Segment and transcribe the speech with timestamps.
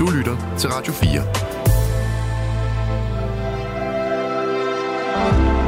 [0.00, 1.20] Du lytter til Radio 4.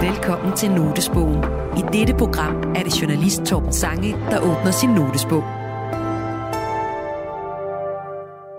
[0.08, 1.44] Velkommen til Notesbogen.
[1.76, 5.42] I dette program er det journalist Torben Sange, der åbner sin notesbog.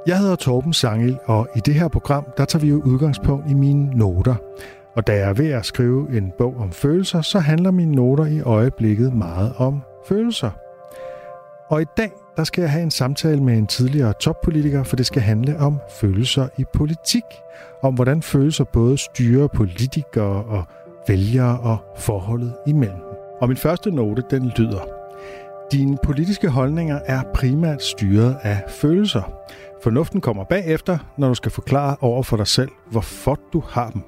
[0.07, 3.54] Jeg hedder Torben Sangel, og i det her program, der tager vi jo udgangspunkt i
[3.54, 4.36] mine noter.
[4.96, 8.26] Og da jeg er ved at skrive en bog om følelser, så handler mine noter
[8.26, 10.52] i øjeblikket meget om følelser.
[11.70, 15.05] Og i dag, der skal jeg have en samtale med en tidligere toppolitiker, for det
[15.05, 17.23] skal handle om følelser i politik.
[17.81, 20.63] Om hvordan følelser både styrer politikere og
[21.08, 23.17] vælgere og forholdet imellem dem.
[23.41, 24.81] Og min første note, den lyder.
[25.72, 29.34] Dine politiske holdninger er primært styret af følelser.
[29.84, 34.02] Fornuften kommer bagefter, når du skal forklare over for dig selv, hvorfor du har dem.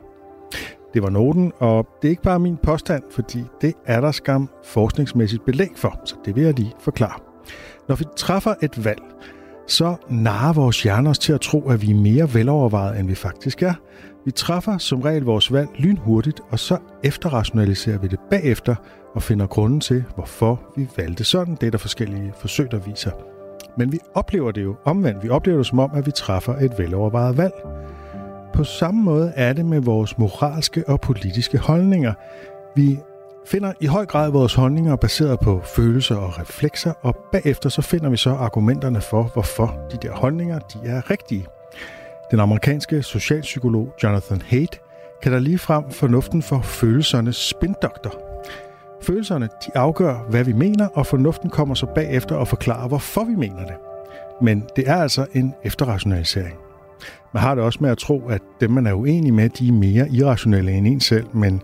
[0.94, 4.50] Det var noten, og det er ikke bare min påstand, fordi det er der skam
[4.64, 7.25] forskningsmæssigt belæg for, så det vil jeg lige forklare.
[7.88, 9.02] Når vi træffer et valg,
[9.68, 13.16] så narer vores hjerner os til at tro, at vi er mere velovervejet, end vi
[13.16, 13.74] faktisk er.
[14.26, 18.76] Vi træffer som regel vores valg lynhurtigt, og så efterrationaliserer vi det bagefter
[19.14, 21.56] og finder grunden til, hvorfor vi valgte sådan.
[21.62, 23.12] Det er der forskellige forsøg, der viser.
[23.78, 25.24] Men vi oplever det jo omvendt.
[25.24, 27.54] Vi oplever det som om, at vi træffer et velovervejet valg.
[28.54, 32.14] På samme måde er det med vores moralske og politiske holdninger.
[32.76, 33.00] Vi
[33.48, 38.10] finder i høj grad vores holdninger baseret på følelser og reflekser, og bagefter så finder
[38.10, 41.46] vi så argumenterne for, hvorfor de der holdninger de er rigtige.
[42.32, 44.82] Den amerikanske socialpsykolog Jonathan Haidt
[45.24, 48.14] kalder lige frem fornuften for følelsernes spindoktor.
[49.02, 53.36] Følelserne de afgør, hvad vi mener, og fornuften kommer så bagefter og forklarer, hvorfor vi
[53.36, 53.76] mener det.
[54.42, 56.56] Men det er altså en efterrationalisering.
[57.34, 59.72] Man har det også med at tro, at dem, man er uenig med, de er
[59.72, 61.62] mere irrationelle end en selv, men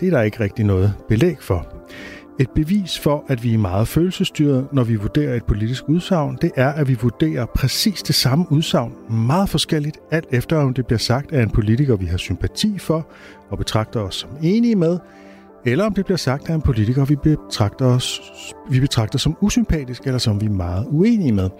[0.00, 1.66] det er der ikke rigtig noget belæg for.
[2.40, 6.50] Et bevis for, at vi er meget følelsesstyret, når vi vurderer et politisk udsagn, det
[6.56, 10.98] er, at vi vurderer præcis det samme udsagn meget forskelligt, alt efter om det bliver
[10.98, 13.06] sagt af en politiker, vi har sympati for
[13.48, 14.98] og betragter os som enige med,
[15.64, 18.20] eller om det bliver sagt af en politiker, vi betragter, os,
[18.70, 21.50] vi betragter som usympatisk, eller som vi er meget uenige med.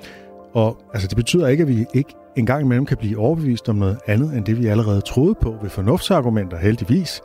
[0.54, 3.98] Og altså, det betyder ikke, at vi ikke engang imellem kan blive overbevist om noget
[4.06, 7.20] andet, end det vi allerede troede på ved fornuftsargumenter, heldigvis.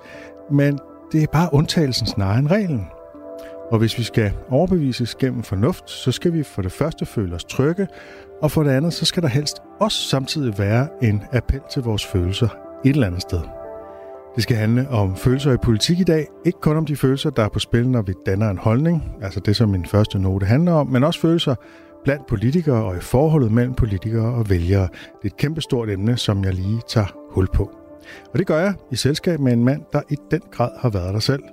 [0.52, 0.80] Men
[1.12, 2.88] det er bare undtagelsen snarere end reglen.
[3.72, 7.44] Og hvis vi skal overbevises gennem fornuft, så skal vi for det første føle os
[7.44, 7.88] trygge,
[8.42, 12.06] og for det andet, så skal der helst også samtidig være en appel til vores
[12.06, 12.48] følelser
[12.86, 13.42] et eller andet sted.
[14.36, 16.28] Det skal handle om følelser i politik i dag.
[16.46, 19.40] Ikke kun om de følelser, der er på spil, når vi danner en holdning, altså
[19.40, 21.56] det, som min første note handler om, men også følelser
[22.04, 24.82] blandt politikere og i forholdet mellem politikere og vælgere.
[24.82, 27.85] Det er et kæmpestort emne, som jeg lige tager hul på.
[28.34, 31.14] Og det gør jeg i selskab med en mand, der i den grad har været
[31.14, 31.44] der selv.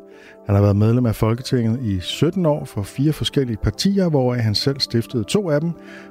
[0.47, 4.55] Han har været medlem af Folketinget i 17 år for fire forskellige partier, hvoraf han
[4.55, 5.71] selv stiftede to af dem,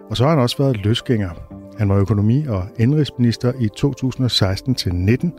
[0.09, 1.29] og så har han også været løsgænger.
[1.77, 5.29] Han var økonomi- og indrigsminister i 2016-19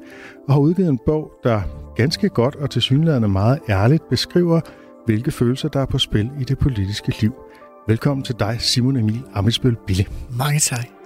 [0.49, 1.61] og har udgivet en bog, der
[1.97, 4.61] ganske godt og tilsyneladende meget ærligt beskriver,
[5.07, 7.35] hvilke følelser der er på spil i det politiske liv.
[7.89, 10.05] Velkommen til dig, Simon Emil Amitsbøl Bille.
[10.39, 11.02] Mange tak.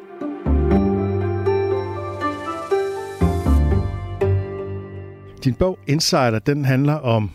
[5.46, 7.30] Din bog Insider, den handler om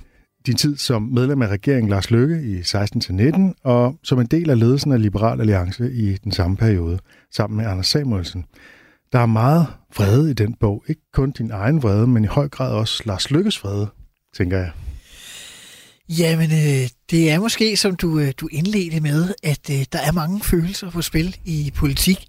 [0.46, 4.60] din tid som medlem af regeringen Lars Løkke i 16-19, og som en del af
[4.60, 7.00] ledelsen af Liberal Alliance i den samme periode,
[7.34, 8.46] sammen med Anders Samuelsen.
[9.12, 9.68] Der er meget
[9.98, 10.84] vrede i den bog.
[10.88, 13.88] Ikke kun din egen vrede, men i høj grad også Lars Lykkes vrede,
[14.38, 14.72] tænker jeg.
[16.10, 20.12] Jamen, øh, det er måske, som du, øh, du indledte med, at øh, der er
[20.12, 22.28] mange følelser på spil i politik.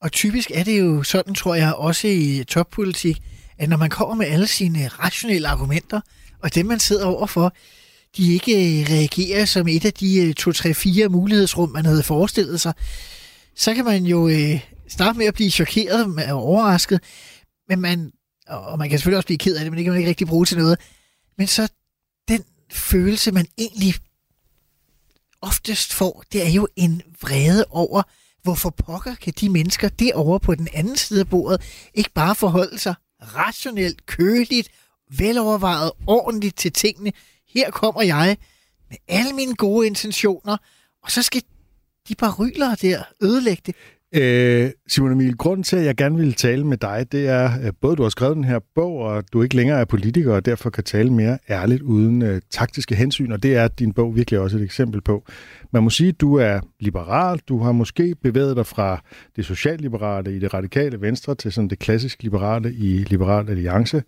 [0.00, 3.22] Og typisk er det jo sådan, tror jeg, også i toppolitik,
[3.58, 6.00] at når man kommer med alle sine rationelle argumenter,
[6.42, 7.54] og dem man sidder overfor,
[8.16, 12.72] de ikke øh, reagerer som et af de øh, 2-3-4 mulighedsrum, man havde forestillet sig,
[13.56, 17.00] så kan man jo øh, starte med at blive chokeret og overrasket,
[17.68, 18.12] men man,
[18.46, 20.26] og man kan selvfølgelig også blive ked af det, men det kan man ikke rigtig
[20.26, 20.78] bruge til noget.
[21.38, 21.68] Men så
[22.28, 23.94] den følelse, man egentlig
[25.42, 28.02] oftest får, det er jo en vrede over,
[28.42, 31.62] hvorfor pokker kan de mennesker derovre på den anden side af bordet
[31.94, 34.68] ikke bare forholde sig rationelt, køligt,
[35.10, 37.12] velovervejet, ordentligt til tingene.
[37.48, 38.36] Her kommer jeg
[38.88, 40.56] med alle mine gode intentioner,
[41.02, 41.42] og så skal
[42.08, 43.74] de bare rylere der ødelægge det.
[44.14, 47.74] Øh, Simon Emil, grunden til, at jeg gerne ville tale med dig, det er, at
[47.80, 50.70] både du har skrevet den her bog, og du ikke længere er politiker, og derfor
[50.70, 54.56] kan tale mere ærligt uden øh, taktiske hensyn, og det er din bog virkelig også
[54.56, 55.24] et eksempel på.
[55.72, 59.02] Man må sige, at du er liberal, du har måske bevæget dig fra
[59.36, 64.02] det socialliberale i det radikale venstre til sådan det klassisk liberale i Liberal Alliance.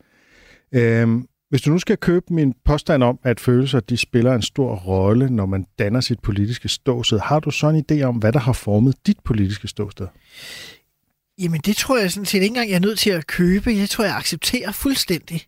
[0.74, 1.08] Øh,
[1.50, 5.30] hvis du nu skal købe min påstand om, at følelser de spiller en stor rolle,
[5.30, 8.52] når man danner sit politiske ståsted, har du så en idé om, hvad der har
[8.52, 10.06] formet dit politiske ståsted?
[11.38, 13.70] Jamen, det tror jeg sådan set ikke engang, jeg er nødt til at købe.
[13.70, 15.42] Det tror jeg, jeg accepterer fuldstændig.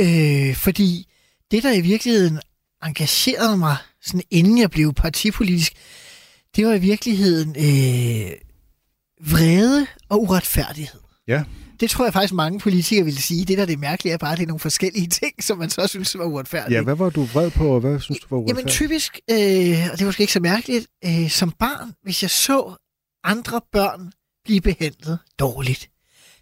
[0.00, 1.06] Øh, fordi
[1.50, 2.40] det, der i virkeligheden
[2.84, 5.72] engagerede mig, sådan inden jeg blev partipolitisk,
[6.56, 8.32] det var i virkeligheden øh,
[9.30, 11.00] vrede og uretfærdighed.
[11.28, 11.44] Ja.
[11.80, 13.44] Det tror jeg faktisk mange politikere ville sige.
[13.44, 15.70] Det, der er det mærkelige, er bare, at det er nogle forskellige ting, som man
[15.70, 16.76] så synes var uretfærdige.
[16.76, 18.58] Ja, hvad var du vred på, og hvad synes du var uretfærdigt?
[18.58, 19.36] Jamen typisk, øh,
[19.92, 22.74] og det er måske ikke så mærkeligt, øh, som barn, hvis jeg så
[23.24, 24.12] andre børn
[24.44, 25.90] blive behandlet dårligt.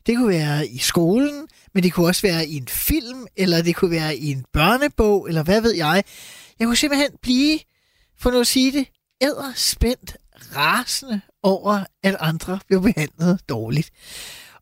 [0.07, 3.77] Det kunne være i skolen, men det kunne også være i en film, eller det
[3.77, 6.05] kunne være i en børnebog, eller hvad ved jeg.
[6.59, 7.59] Jeg kunne simpelthen blive,
[8.19, 8.87] for nu at sige det,
[9.23, 10.17] æderspændt,
[10.57, 13.91] rasende over, at andre blev behandlet dårligt.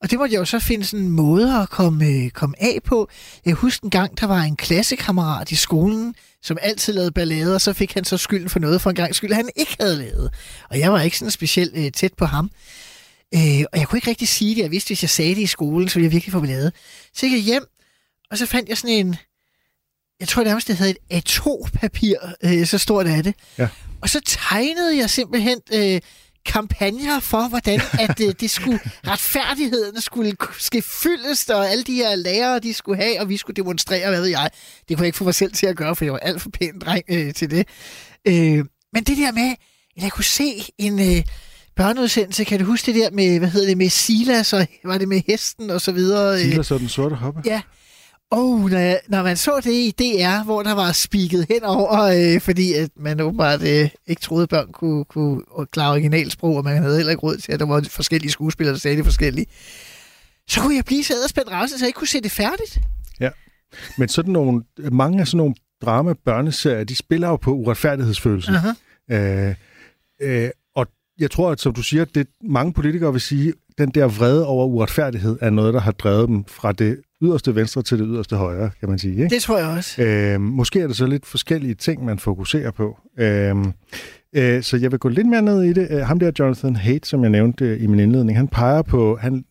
[0.02, 3.08] Og det måtte jeg jo så finde sådan en måde at komme, komme af på.
[3.44, 7.60] Jeg husker en gang, der var en klassekammerat i skolen, som altid lavede ballade, og
[7.60, 10.30] så fik han så skylden for noget for en gang skyld, han ikke havde lavet.
[10.70, 12.50] Og jeg var ikke sådan specielt øh, tæt på ham.
[13.34, 14.62] Øh, og jeg kunne ikke rigtig sige det.
[14.62, 16.72] Jeg vidste, hvis jeg sagde det i skolen, så ville jeg virkelig få ballade.
[17.14, 17.64] Så gik jeg hjem,
[18.30, 19.16] og så fandt jeg sådan en,
[20.20, 23.34] jeg tror nærmest, det havde et A2-papir, øh, så stort er det.
[23.58, 23.68] Ja.
[24.00, 26.00] Og så tegnede jeg simpelthen øh,
[26.46, 32.14] kampagner for, hvordan at øh, det skulle, retfærdigheden skulle ske fyldest, og alle de her
[32.14, 34.50] lærere, de skulle have, og vi skulle demonstrere, hvad ved jeg.
[34.88, 36.50] Det kunne jeg ikke få mig selv til at gøre, for jeg var alt for
[36.50, 37.68] pæn dreng øh, til det.
[38.28, 39.54] Øh, men det der med,
[39.96, 41.24] at jeg kunne se en øh,
[41.76, 45.08] børneudsendelse, kan du huske det der med, hvad hedder det, med Silas, og var det
[45.08, 46.40] med hesten og så videre?
[46.40, 47.42] Silas og den sorte hoppe?
[47.46, 47.60] Ja,
[48.32, 52.72] og når, når man så det i DR, hvor der var spiket henover, øh, fordi
[52.72, 55.42] at man åbenbart øh, ikke troede, at børn kunne, kunne
[55.72, 58.78] klare originalsprog, og man havde heller ikke råd til, at der var forskellige skuespillere, der
[58.78, 59.46] sagde det forskellige,
[60.48, 62.78] så kunne jeg blive så æderspændt rasende, så jeg ikke kunne se det færdigt.
[63.20, 63.30] Ja,
[63.98, 64.62] men sådan nogle,
[64.92, 68.52] mange af sådan nogle drama-børneserier, de spiller jo på uretfærdighedsfølelse.
[68.52, 69.14] Uh-huh.
[69.14, 69.54] Øh,
[70.20, 70.86] øh, og
[71.18, 74.66] jeg tror, at som du siger, det mange politikere vil sige, den der vrede over
[74.66, 78.70] uretfærdighed er noget, der har drevet dem fra det yderste venstre til det yderste højre,
[78.80, 79.12] kan man sige.
[79.12, 79.34] Ikke?
[79.34, 80.02] Det tror jeg også.
[80.02, 82.98] Øh, måske er det så lidt forskellige ting, man fokuserer på.
[83.18, 83.56] Øh,
[84.36, 85.88] øh, så jeg vil gå lidt mere ned i det.
[85.90, 89.44] Øh, ham der, Jonathan Haidt, som jeg nævnte i min indledning, han peger på, han,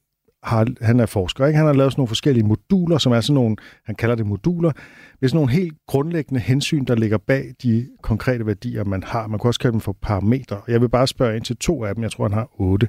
[0.43, 1.57] har, han er forsker, ikke?
[1.57, 4.71] han har lavet sådan nogle forskellige moduler, som er sådan nogle, han kalder det moduler,
[4.71, 4.81] det
[5.21, 9.27] er sådan nogle helt grundlæggende hensyn, der ligger bag de konkrete værdier, man har.
[9.27, 10.61] Man kan også kalde dem for parametre.
[10.67, 12.03] Jeg vil bare spørge ind til to af dem.
[12.03, 12.87] Jeg tror, han har otte.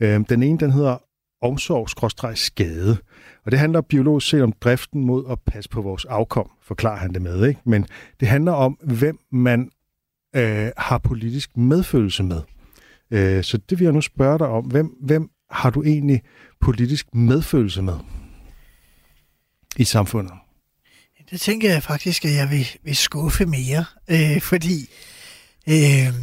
[0.00, 0.96] Øh, den ene, den hedder
[1.44, 2.96] omsorg-skade.
[3.44, 7.14] Og det handler biologisk set om driften mod at passe på vores afkom, forklarer han
[7.14, 7.46] det med.
[7.46, 7.60] Ikke?
[7.64, 7.86] Men
[8.20, 9.70] det handler om, hvem man
[10.36, 12.40] øh, har politisk medfølelse med.
[13.10, 14.64] Øh, så det vil jeg nu spørge dig om.
[14.64, 16.22] Hvem, hvem har du egentlig
[16.60, 17.98] politisk medfølelse med
[19.76, 20.32] i samfundet?
[21.30, 24.88] Det tænker jeg faktisk, at jeg vil, vil skuffe mere, øh, fordi
[25.68, 26.14] øh,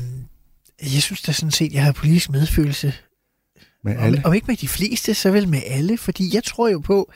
[0.81, 2.93] jeg synes da sådan set, at jeg har politisk medfølelse
[3.83, 4.17] med alle?
[4.17, 5.97] Om, om ikke med de fleste, så vel med alle.
[5.97, 7.11] Fordi jeg tror jo på,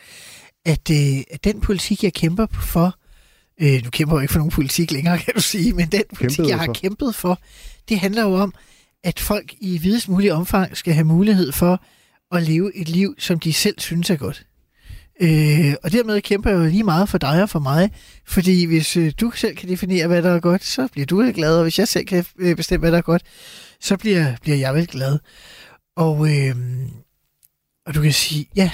[0.65, 2.95] at, øh, at den politik, jeg kæmper for,
[3.61, 6.37] øh, nu kæmper jeg ikke for nogen politik længere, kan du sige, men den politik,
[6.37, 6.73] Kæmpede jeg har for.
[6.73, 7.39] kæmpet for,
[7.89, 8.53] det handler jo om,
[9.03, 11.83] at folk i videst mulig omfang skal have mulighed for
[12.31, 14.45] at leve et liv, som de selv synes er godt.
[15.21, 17.91] Øh, og dermed kæmper jeg jo lige meget for dig og for mig,
[18.27, 21.57] fordi hvis øh, du selv kan definere, hvad der er godt, så bliver du glad,
[21.57, 23.23] og hvis jeg selv kan øh, bestemme, hvad der er godt,
[23.81, 25.19] så bliver, bliver jeg vel glad.
[25.95, 26.55] Og, øh,
[27.85, 28.71] og du kan sige, ja,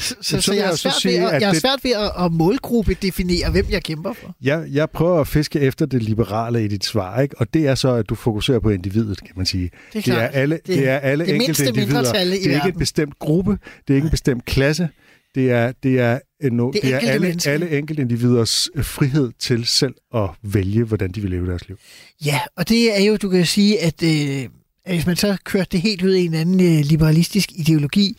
[0.00, 2.32] så, så, så jeg, har svært sige, ved, at, jeg har svært ved at, at
[2.32, 4.36] målgruppe definere, hvem jeg kæmper for.
[4.42, 7.38] Jeg, jeg prøver at fiske efter det liberale i dit svar, ikke?
[7.38, 9.70] og det er så, at du fokuserer på individet, kan man sige.
[9.92, 10.16] Det er, klart.
[10.16, 12.12] det er alle, det, det er alle det enkelte individer.
[12.12, 14.88] Det er ikke en bestemt gruppe, det er ikke en bestemt klasse,
[15.34, 16.18] det er, det er,
[16.50, 21.12] no, det, det er alle, alle enkelte individers øh, frihed til selv at vælge, hvordan
[21.12, 21.78] de vil leve deres liv.
[22.24, 24.48] Ja, og det er jo, du kan sige, at øh,
[24.86, 28.16] hvis man så kørte det helt ud i en anden øh, liberalistisk ideologi,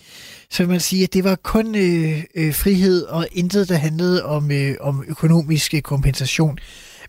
[0.49, 4.25] så vil man sige, at det var kun øh, øh, frihed og intet, der handlede
[4.25, 6.59] om, øh, om økonomisk kompensation.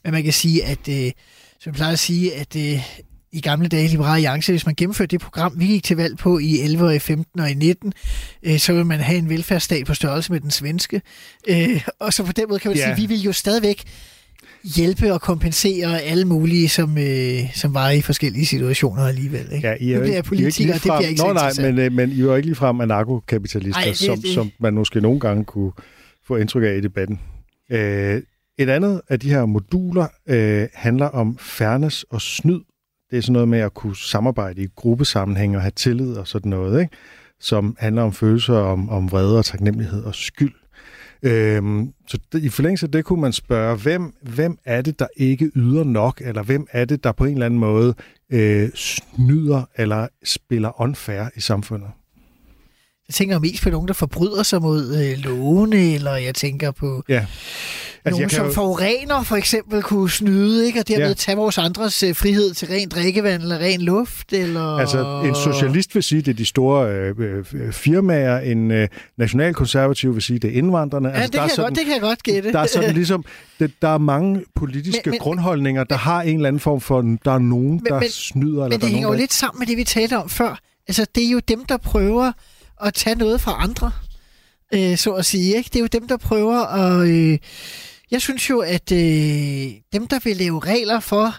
[0.05, 1.13] Men man kan sige, at, øh,
[1.61, 2.81] som jeg plejer at sige, at øh,
[3.33, 6.39] i gamle dage Liberale Alliance, hvis man gennemførte det program, vi gik til valg på
[6.39, 7.93] i 11 og i 15 og i 19,
[8.43, 11.03] øh, så vil man have en velfærdsstat på størrelse med den svenske.
[11.49, 12.87] Øh, og så på den måde kan man yeah.
[12.87, 13.85] sige, at vi vil jo stadigvæk
[14.65, 19.53] hjælpe og kompensere alle mulige, som, øh, som var i forskellige situationer alligevel.
[19.53, 19.69] Ikke?
[19.69, 22.11] Ja, I er, nu bliver jeg politiker, det bliver ikke Nå, nej, men, øh, men
[22.11, 24.35] I er jo ikke ligefrem anarkokapitalister, Ej, det, som, det.
[24.35, 25.73] som man måske nogle gange kunne
[26.27, 27.21] få indtryk af i debatten.
[27.71, 28.23] Øh,
[28.59, 32.61] et andet af de her moduler øh, handler om fairness og snyd.
[33.11, 36.51] Det er sådan noget med at kunne samarbejde i gruppesammenhæng og have tillid og sådan
[36.51, 36.97] noget, ikke?
[37.41, 40.53] som handler om følelser om, om vrede og taknemmelighed og skyld.
[41.23, 45.51] Øhm, så i forlængelse af det kunne man spørge, hvem, hvem er det, der ikke
[45.57, 47.95] yder nok, eller hvem er det, der på en eller anden måde
[48.31, 51.91] øh, snyder eller spiller unfair i samfundet?
[53.13, 57.03] Jeg tænker mest på nogen, der forbryder sig mod øh, lovene, eller jeg tænker på
[57.09, 57.27] Ja.
[58.05, 60.81] altså, nogen, som jo- forurener for eksempel kunne snyde, ikke?
[60.81, 61.15] og dermed Ja.
[61.15, 64.33] tage vores andres øh, frihed til rent drikkevand eller ren luft.
[64.33, 64.77] Eller...
[64.77, 67.15] Altså, en socialist vil sige, det er de store øh,
[67.55, 68.89] øh, firmaer, en øh,
[69.19, 71.09] nationalkonservativ vil sige, det er indvandrerne.
[71.09, 72.53] Ja, altså, det, der kan er sådan, godt, det kan jeg godt gætte.
[72.53, 73.25] Der er sådan ligesom,
[73.59, 76.61] det, der er mange politiske men, Men- men, men- grundholdninger, der har en eller anden
[76.61, 79.03] form for, der er nogen, der men- snyder, eller Men der det er hænger jo
[79.03, 79.23] nogen, der...
[79.23, 80.59] lidt sammen med det, vi talte om før.
[80.89, 82.33] Altså, det er jo dem, der prøver
[82.85, 83.93] at tage noget fra andre,
[84.75, 85.57] øh, så at sige.
[85.57, 85.69] Ikke?
[85.69, 87.09] Det er jo dem, der prøver at...
[87.09, 87.39] Øh,
[88.11, 91.35] jeg synes jo, at øh, dem, der vil lave regler for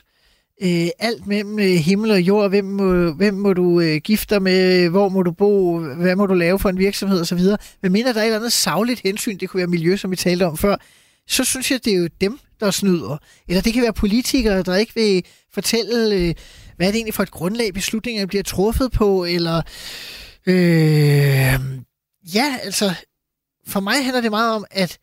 [0.61, 4.41] øh, alt mellem øh, himmel og jord, hvem må, hvem må du øh, gifte dig
[4.41, 7.39] med, hvor må du bo, hvad må du lave for en virksomhed osv.,
[7.81, 10.15] men mindre der er et eller andet savligt hensyn, det kunne være miljø, som vi
[10.15, 10.75] talte om før,
[11.27, 13.17] så synes jeg, det er jo dem, der snyder.
[13.47, 15.23] Eller det kan være politikere, der ikke vil
[15.53, 16.33] fortælle, øh,
[16.77, 19.61] hvad er det egentlig for et grundlag, beslutningerne bliver truffet på, eller...
[20.47, 21.59] Øh,
[22.35, 22.93] ja, altså,
[23.67, 24.97] for mig handler det meget om, at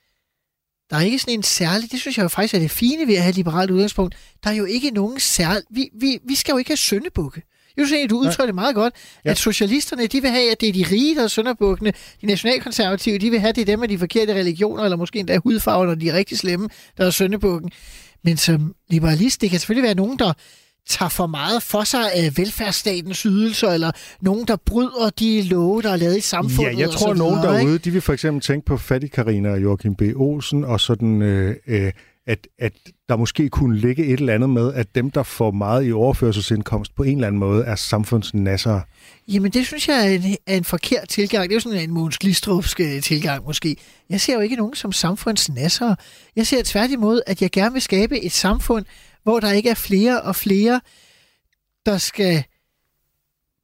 [0.90, 3.14] der er ikke sådan en særlig, det synes jeg jo faktisk er det fine ved
[3.14, 6.52] at have et liberalt udgangspunkt, der er jo ikke nogen særlig, vi, vi, vi skal
[6.52, 7.42] jo ikke have søndebukke.
[7.76, 8.94] Jeg synes egentlig, du udtrykker det meget godt,
[9.24, 9.30] Ja.
[9.30, 11.92] at socialisterne, de vil have, at det er de rige, der er sønderbukkene.
[12.20, 15.18] De nationalkonservative, de vil have, at det er dem med de forkerte religioner, eller måske
[15.18, 16.68] endda hudfarver, når de er rigtig slemme,
[16.98, 17.70] der er sønderbukken.
[18.24, 20.32] Men som liberalist, det kan selvfølgelig være nogen, der
[20.90, 25.90] tager for meget for sig af velfærdsstatens ydelser, eller nogen, der bryder de love, der
[25.90, 26.72] er lavet i samfundet.
[26.72, 27.66] Ja, jeg tror, at nogen videre, ikke?
[27.66, 30.02] derude, de vil for eksempel tænke på Fattig Karina og Joachim B.
[30.16, 31.92] Olsen, og sådan, øh, øh,
[32.26, 32.72] at, at
[33.08, 36.94] der måske kunne ligge et eller andet med, at dem, der får meget i overførselsindkomst,
[36.94, 38.80] på en eller anden måde er samfundsnasser.
[39.28, 41.44] Jamen, det synes jeg er en, er en forkert tilgang.
[41.44, 43.76] Det er jo sådan en Måns Glistrupsk øh, tilgang måske.
[44.10, 45.94] Jeg ser jo ikke nogen som samfundsnasser.
[46.36, 48.84] Jeg ser tværtimod, at jeg gerne vil skabe et samfund,
[49.22, 50.80] hvor der ikke er flere og flere,
[51.86, 52.44] der skal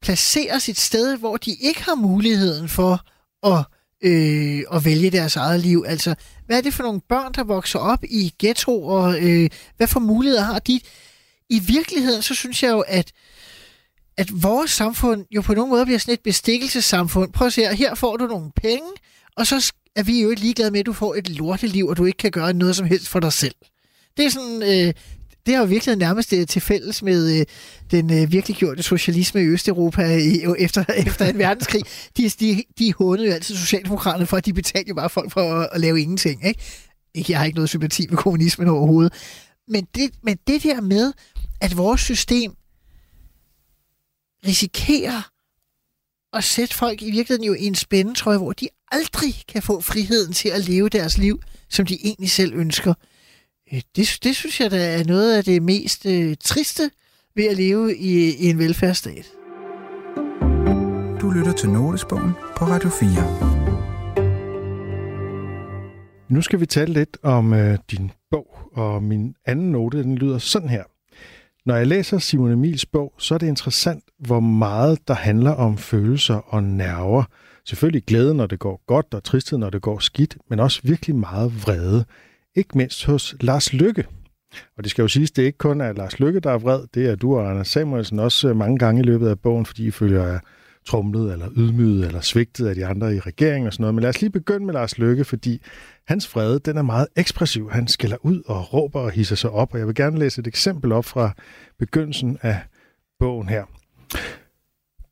[0.03, 3.01] placeres et sted, hvor de ikke har muligheden for
[3.47, 3.65] at,
[4.03, 5.85] øh, at vælge deres eget liv.
[5.89, 6.15] Altså,
[6.47, 9.17] hvad er det for nogle børn, der vokser op i ghettoer?
[9.21, 10.81] Øh, hvad for muligheder har de?
[11.51, 13.13] I virkeligheden, så synes jeg jo, at
[14.17, 17.33] at vores samfund jo på nogen måde bliver sådan et bestikkelsessamfund.
[17.33, 18.89] Prøv at se, her, her får du nogle penge,
[19.37, 22.05] og så er vi jo ikke ligeglade med, at du får et lorteliv, og du
[22.05, 23.55] ikke kan gøre noget som helst for dig selv.
[24.17, 24.95] Det er sådan, øh,
[25.47, 27.47] det har jo virkelig nærmest øh, til fælles med øh,
[27.91, 31.83] den øh, virkelig gjorte socialisme i Østeuropa i, øh, efter, efter en verdenskrig.
[32.17, 35.55] De, de, de hånede jo altid Socialdemokraterne for, at de betalte jo bare folk for
[35.55, 36.47] at, at lave ingenting.
[36.47, 36.61] Ikke?
[37.15, 37.33] ikke?
[37.33, 39.13] Jeg har ikke noget sympati med kommunismen overhovedet.
[39.69, 41.13] Men det, men det der med,
[41.61, 42.53] at vores system
[44.47, 45.31] risikerer
[46.33, 50.33] at sætte folk i virkeligheden jo i en spændetrøje, hvor de aldrig kan få friheden
[50.33, 52.95] til at leve deres liv, som de egentlig selv ønsker.
[53.73, 56.91] Øh, Det, det synes jeg, der er noget af det mest øh, triste
[57.37, 59.27] ved at leve i, i en velfærdsstat.
[61.21, 63.09] Du lytter til Notesbogen på Radio 4.
[66.29, 70.39] Nu skal vi tale lidt om øh, din bog, og min anden note, den lyder
[70.39, 70.83] sådan her.
[71.67, 75.79] Når jeg læser Simon Emils bog, så er det interessant, hvor meget der handler om
[75.79, 77.25] følelser og nerver.
[77.65, 81.17] Selvfølgelig glæde, når det går godt, og tristhed, når det går skidt, men også virkelig
[81.17, 82.05] meget vrede.
[82.57, 84.05] Ikke mindst hos Lars Lykke.
[84.77, 86.81] Og det skal jo siges, det er ikke kun er Lars Lykke, der er vred.
[86.95, 89.87] Det er du og Anders Samuelsen også øh, mange gange i løbet af bogen, fordi
[89.87, 90.39] I følger jer
[90.87, 93.95] trumlet eller ydmyget eller svigtet af de andre i regeringen og sådan noget.
[93.95, 95.63] Men lad os lige begynde med Lars Lykke, fordi
[96.07, 97.71] hans vrede, den er meget ekspressiv.
[97.71, 100.47] Han skælder ud og råber og hisser sig op, og jeg vil gerne læse et
[100.47, 101.31] eksempel op fra
[101.79, 102.59] begyndelsen af
[103.19, 103.65] bogen her.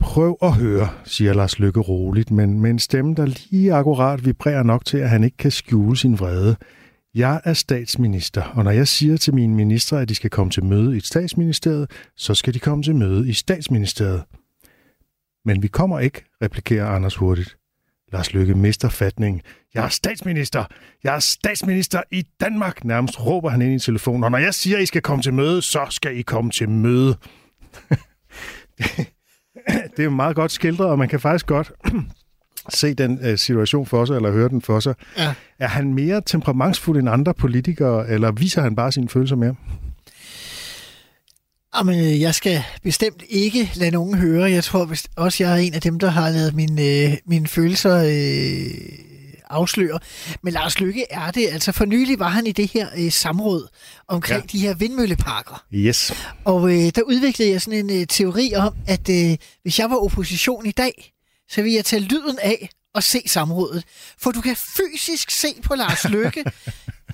[0.00, 4.62] Prøv at høre, siger Lars Lykke roligt, men med en stemme, der lige akkurat vibrerer
[4.62, 6.56] nok til, at han ikke kan skjule sin vrede.
[7.14, 10.64] Jeg er statsminister, og når jeg siger til mine ministre, at de skal komme til
[10.64, 14.25] møde i statsministeriet, så skal de komme til møde i statsministeriet.
[15.44, 17.56] Men vi kommer ikke, replikerer Anders hurtigt.
[18.12, 19.42] Lars Lykke mister fatningen.
[19.75, 20.64] Jeg er statsminister!
[21.04, 22.85] Jeg er statsminister i Danmark!
[22.85, 24.25] Nærmest råber han ind i telefonen.
[24.25, 26.68] Og når jeg siger, at I skal komme til møde, så skal I komme til
[26.68, 27.16] møde.
[29.66, 31.73] det er jo meget godt skildret, og man kan faktisk godt
[32.68, 34.94] se den øh, situation for sig, eller høre den for sig.
[35.18, 35.35] Ja.
[35.59, 39.54] Er han mere temperamentsfuld end andre politikere, eller viser han bare sine følelser mere?
[41.76, 44.50] Jamen, øh, jeg skal bestemt ikke lade nogen høre.
[44.50, 47.97] Jeg tror også, jeg er en af dem, der har lavet mine, øh, mine følelser
[47.97, 49.04] øh,
[49.50, 49.99] afsløre.
[50.42, 51.49] Men Lars Lykke er det.
[51.52, 53.68] Altså for nylig var han i det her øh, samråd
[54.09, 54.59] omkring ja.
[54.59, 55.64] de her vindmølleparker.
[55.75, 56.12] Yes.
[56.44, 59.97] Og øh, der udviklede jeg sådan en øh, teori om, at øh, hvis jeg var
[59.97, 61.12] opposition i dag,
[61.50, 63.84] så ville jeg tage lyden af og se samrådet.
[64.18, 66.44] For du kan fysisk se på Lars Lykke,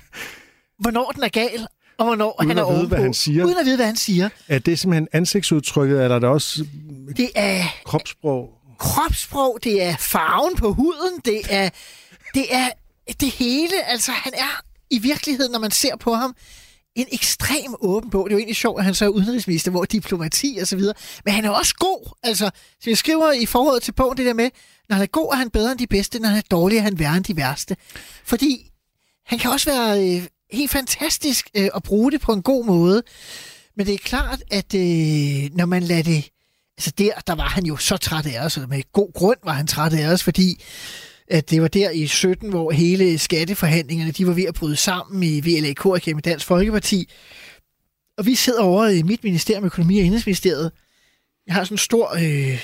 [0.81, 2.87] hvornår den er gal, og hvornår Uden han er ovenpå.
[2.87, 3.45] hvad han siger.
[3.45, 4.29] Uden at vide, hvad han siger.
[4.47, 6.65] Er det simpelthen ansigtsudtrykket, eller er der også
[7.17, 8.49] Det er kropssprog?
[8.79, 11.69] kropssprog, det er farven på huden, det er
[12.33, 12.69] det, er
[13.19, 13.83] det hele.
[13.87, 16.35] Altså, han er i virkeligheden, når man ser på ham,
[16.95, 18.25] en ekstrem åben bog.
[18.25, 20.93] Det er jo egentlig sjovt, at han så er udenrigsminister, hvor diplomati og så videre.
[21.25, 22.15] Men han er også god.
[22.23, 24.49] Altså, så jeg skriver i forholdet til bogen det der med,
[24.89, 26.81] når han er god, er han bedre end de bedste, når han er dårlig, er
[26.81, 27.77] han værre end de værste.
[28.23, 28.71] Fordi
[29.25, 33.03] han kan også være øh, helt fantastisk øh, at bruge det på en god måde.
[33.77, 36.29] Men det er klart, at øh, når man lader det...
[36.77, 39.53] Altså der, der var han jo så træt af os, og med god grund var
[39.53, 40.63] han træt af os, fordi
[41.31, 45.23] at det var der i 17, hvor hele skatteforhandlingerne de var ved at bryde sammen
[45.23, 47.09] i VLAK og med Dansk Folkeparti.
[48.17, 50.71] Og vi sidder over i mit ministerium, Økonomi- og Indrigsministeriet.
[51.47, 52.59] Jeg har sådan en stor øh,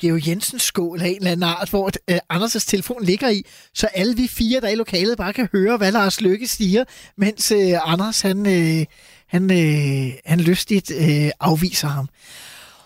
[0.00, 3.44] Geo Jensens skål af en eller anden art, hvor øh, Anders' telefon ligger i,
[3.74, 6.84] så alle vi fire, der er i lokalet, bare kan høre, hvad Lars Lykke siger,
[7.16, 8.86] mens øh, Anders, han, øh,
[9.26, 12.08] han, øh, han lystigt øh, afviser ham.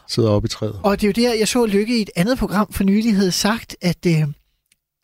[0.09, 0.81] Sidder oppe i træet.
[0.83, 3.33] Og det er jo der, jeg så Lykke i et andet program for nylig havde
[3.33, 4.07] sagt, at...
[4.07, 4.23] Øh,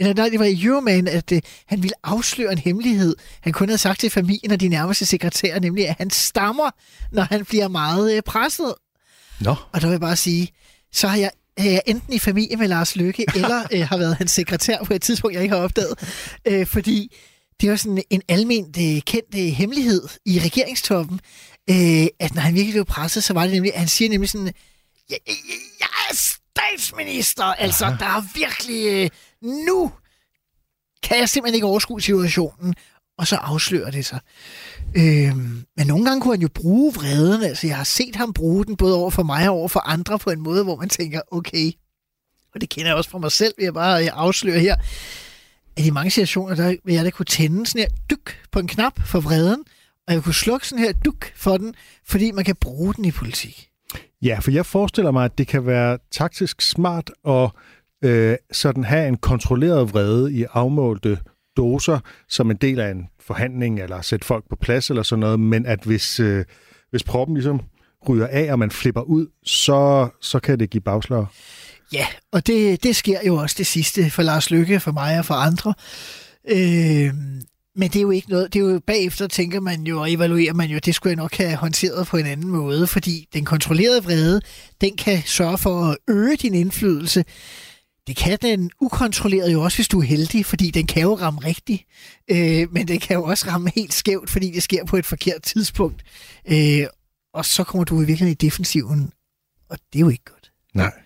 [0.00, 3.16] eller nej, det var i Euroman, at øh, han ville afsløre en hemmelighed.
[3.40, 6.70] Han kun havde sagt til familien og de nærmeste sekretærer, nemlig at han stammer,
[7.12, 8.74] når han bliver meget øh, presset.
[9.40, 9.54] Nå.
[9.72, 10.48] Og der vil jeg bare sige,
[10.92, 11.30] så har jeg
[11.60, 15.02] øh, enten i familie med Lars Lykke, eller øh, har været hans sekretær på et
[15.02, 15.98] tidspunkt, jeg ikke har opdaget.
[16.48, 17.16] Øh, fordi
[17.60, 21.20] det var sådan en almindt øh, kendt øh, hemmelighed i regeringstoppen,
[21.70, 24.30] øh, at når han virkelig blev presset, så var det nemlig, at han siger nemlig
[24.30, 24.46] sådan,
[25.10, 25.34] jeg, jeg,
[25.80, 29.10] jeg er statsminister, altså der er virkelig, øh,
[29.42, 29.92] nu
[31.02, 32.74] kan jeg simpelthen ikke overskue situationen,
[33.18, 34.20] og så afslører det sig.
[34.96, 38.64] Øhm, men nogle gange kunne han jo bruge vreden, altså jeg har set ham bruge
[38.64, 41.20] den, både over for mig og over for andre, på en måde, hvor man tænker,
[41.30, 41.72] okay,
[42.54, 44.76] og det kender jeg også fra mig selv, vil jeg bare afsløre her,
[45.76, 48.68] at i mange situationer, der vil jeg da kunne tænde sådan her dyk på en
[48.68, 49.64] knap for vreden,
[50.08, 53.10] og jeg kunne slukke sådan her duk for den, fordi man kan bruge den i
[53.10, 53.68] politik.
[54.22, 57.50] Ja, for jeg forestiller mig, at det kan være taktisk smart at
[58.02, 61.18] øh, sådan have en kontrolleret vrede i afmålte
[61.56, 65.40] doser som en del af en forhandling, eller sætte folk på plads eller sådan noget,
[65.40, 66.44] men at hvis, øh,
[66.90, 67.60] hvis proppen ligesom
[68.08, 71.26] ryger af, og man flipper ud, så, så kan det give bagslag.
[71.92, 75.24] Ja, og det, det sker jo også det sidste for Lars Lykke, for mig og
[75.24, 75.74] for andre.
[76.50, 77.14] Øh,
[77.76, 80.54] men det er jo ikke noget, det er jo bagefter tænker man jo, og evaluerer
[80.54, 84.04] man jo, det skulle jeg nok have håndteret på en anden måde, fordi den kontrollerede
[84.04, 84.40] vrede,
[84.80, 87.24] den kan sørge for at øge din indflydelse.
[88.06, 91.40] Det kan den ukontrolleret jo også, hvis du er heldig, fordi den kan jo ramme
[91.40, 91.82] rigtigt,
[92.30, 95.42] øh, men den kan jo også ramme helt skævt, fordi det sker på et forkert
[95.42, 96.02] tidspunkt.
[96.48, 96.86] Øh,
[97.34, 99.12] og så kommer du i virkeligheden i defensiven,
[99.68, 100.52] og det er jo ikke godt.
[100.74, 101.01] Nej.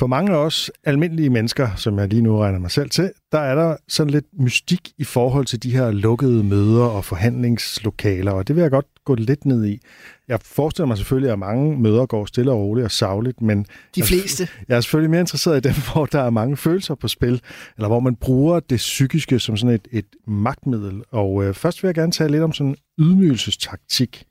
[0.00, 3.38] For mange af os almindelige mennesker, som jeg lige nu regner mig selv til, der
[3.38, 8.48] er der sådan lidt mystik i forhold til de her lukkede møder og forhandlingslokaler, og
[8.48, 9.80] det vil jeg godt gå lidt ned i.
[10.28, 13.66] Jeg forestiller mig selvfølgelig, at mange møder går stille og roligt og savligt, men...
[13.94, 14.48] De fleste.
[14.58, 17.40] Jeg, jeg er selvfølgelig mere interesseret i dem, hvor der er mange følelser på spil,
[17.76, 21.02] eller hvor man bruger det psykiske som sådan et, et magtmiddel.
[21.10, 24.24] Og øh, først vil jeg gerne tale lidt om sådan en ydmygelsestaktik.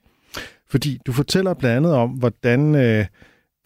[0.69, 2.75] Fordi du fortæller blandt andet om, hvordan...
[2.75, 3.05] Øh,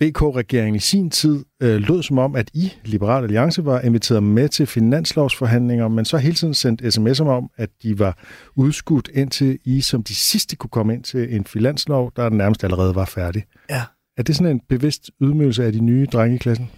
[0.04, 4.50] VK-regeringen i sin tid øh, lød som om, at I, Liberal Alliance, var inviteret med
[4.50, 8.18] til finanslovsforhandlinger, men så hele tiden sendt sms'er om, at de var
[8.56, 12.96] udskudt indtil I som de sidste kunne komme ind til en finanslov, der nærmest allerede
[12.96, 13.44] var færdig.
[13.70, 13.84] Ja.
[14.18, 16.70] Er det sådan en bevidst ydmygelse af de nye drenge i klassen?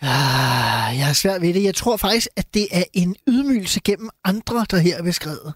[0.00, 1.64] Ah, jeg har svært ved det.
[1.64, 5.54] Jeg tror faktisk, at det er en ydmygelse gennem andre, der her er beskrevet.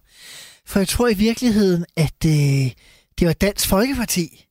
[0.66, 2.72] For jeg tror i virkeligheden, at øh,
[3.18, 4.46] det var Dansk Folkeparti,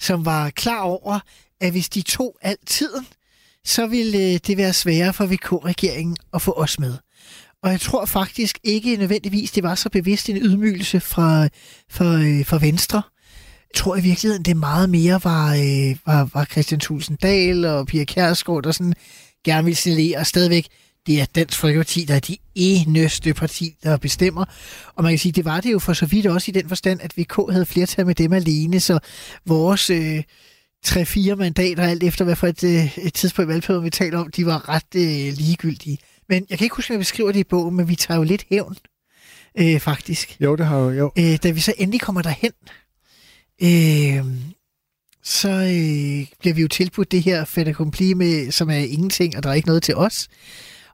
[0.00, 1.20] som var klar over,
[1.62, 3.06] at hvis de tog alt tiden,
[3.64, 6.94] så ville øh, det være sværere for VK-regeringen at få os med.
[7.62, 11.48] Og jeg tror faktisk ikke nødvendigvis, det var så bevidst en ydmygelse fra,
[11.90, 13.02] fra, øh, fra Venstre.
[13.74, 18.04] Jeg tror i virkeligheden, det meget mere var, øh, var, var Christian Tulsendal og Pia
[18.04, 18.94] Kjærsgaard, der sådan
[19.44, 20.66] gerne ville signalere stadigvæk,
[21.06, 24.44] det er Dansk Folkeparti, der er de eneste parti, der bestemmer.
[24.94, 27.00] Og man kan sige, det var det jo for så vidt også i den forstand,
[27.00, 28.98] at VK havde flertal med dem alene, så
[29.46, 30.22] vores øh,
[30.86, 34.30] 3-4 mandater, alt efter hvad for et, øh, et tidspunkt i valgperioden vi taler om,
[34.30, 35.98] de var ret øh, ligegyldige.
[36.28, 38.24] Men jeg kan ikke huske, at jeg beskriver det i bogen, men vi tager jo
[38.24, 38.76] lidt hævn,
[39.58, 40.36] øh, faktisk.
[40.40, 40.90] Jo, det har jo.
[40.90, 41.12] jo.
[41.18, 42.52] Øh, da vi så endelig kommer derhen,
[43.62, 44.24] øh,
[45.22, 49.42] så øh, bliver vi jo tilbudt det her fait accompli med, som er ingenting, og
[49.42, 50.28] der er ikke noget til os.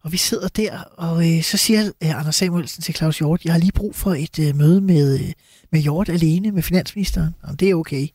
[0.03, 3.53] Og vi sidder der, og øh, så siger øh, Anders Samuelsen til Claus Hjort, jeg
[3.53, 5.33] har lige brug for et øh, møde med, øh,
[5.73, 7.35] med Hjort alene, med finansministeren.
[7.43, 8.09] Og det er okay.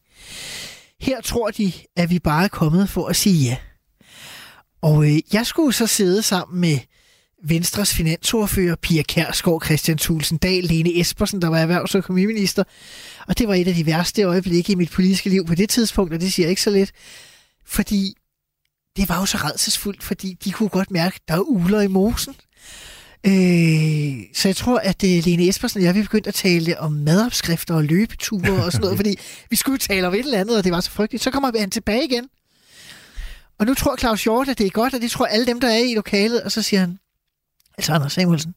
[1.04, 3.58] Her tror de, at vi bare er kommet for at sige ja.
[4.82, 6.80] Og øh, jeg skulle så sidde sammen med
[7.44, 12.64] Venstres finansordfører, Pia Kærsgaard, Christian Thulsen Dahl, Lene Espersen, der var erhvervs- og økonomiminister.
[13.28, 16.14] Og det var et af de værste øjeblikke i mit politiske liv på det tidspunkt,
[16.14, 16.92] og det siger jeg ikke så lidt.
[17.66, 18.14] Fordi
[18.96, 21.88] det var jo så redselsfuldt, fordi de kunne godt mærke, at der er uler i
[21.88, 22.36] mosen.
[23.26, 26.92] Øh, så jeg tror, at uh, Lene Espersen og jeg, vi begyndte at tale om
[26.92, 29.16] madopskrifter og løbeture og sådan noget, fordi
[29.50, 31.24] vi skulle tale om et eller andet, og det var så frygteligt.
[31.24, 32.30] Så kommer han tilbage igen.
[33.60, 35.68] Og nu tror Claus Hjort, at det er godt, og det tror alle dem, der
[35.68, 36.42] er i lokalet.
[36.42, 37.00] Og så siger han,
[37.78, 38.56] altså Anders Samuelsen,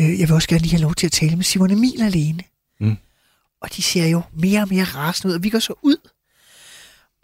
[0.00, 2.42] øh, jeg vil også gerne lige have lov til at tale med Simon Emil alene.
[2.80, 2.96] Mm.
[3.60, 5.96] Og de ser jo mere og mere rasende ud, og vi går så ud.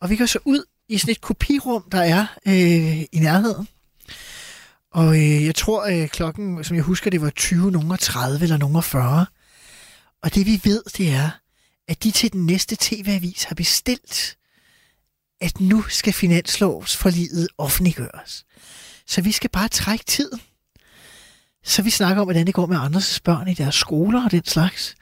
[0.03, 3.69] Og vi går så ud i sådan et kopirum, der er øh, i nærheden.
[4.94, 8.57] Og øh, jeg tror, øh, klokken, som jeg husker, det var 20, nogen 30 eller
[8.57, 9.26] nogen 40.
[10.22, 11.30] Og det vi ved, det er,
[11.88, 14.37] at de til den næste tv-avis har bestilt,
[15.40, 18.44] at nu skal finanslovsforliget offentliggøres.
[19.07, 20.40] Så vi skal bare trække tiden.
[21.64, 24.44] Så vi snakker om, hvordan det går med andres børn i deres skoler og den
[24.44, 24.94] slags.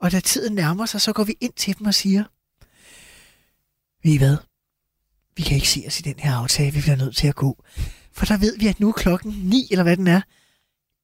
[0.00, 2.24] Og da tiden nærmer sig, så går vi ind til dem og siger,
[4.04, 4.36] ved I hvad?
[5.36, 7.64] Vi kan ikke se os i den her aftale, vi bliver nødt til at gå.
[8.16, 10.20] For der ved vi, at nu er klokken 9, eller hvad den er.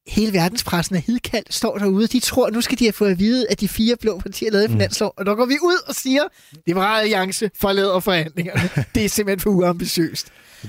[0.07, 2.07] Hele verdenspressen er hidkaldt, står derude.
[2.07, 4.67] De tror, nu skal de have fået at vide, at de fire blå partier lavede
[4.67, 4.73] mm.
[4.73, 5.13] finanslov.
[5.17, 6.23] Og der går vi ud og siger,
[6.67, 8.69] Liberale Alliance forlader forhandlingerne.
[8.95, 10.27] det er simpelthen for uambitiøst.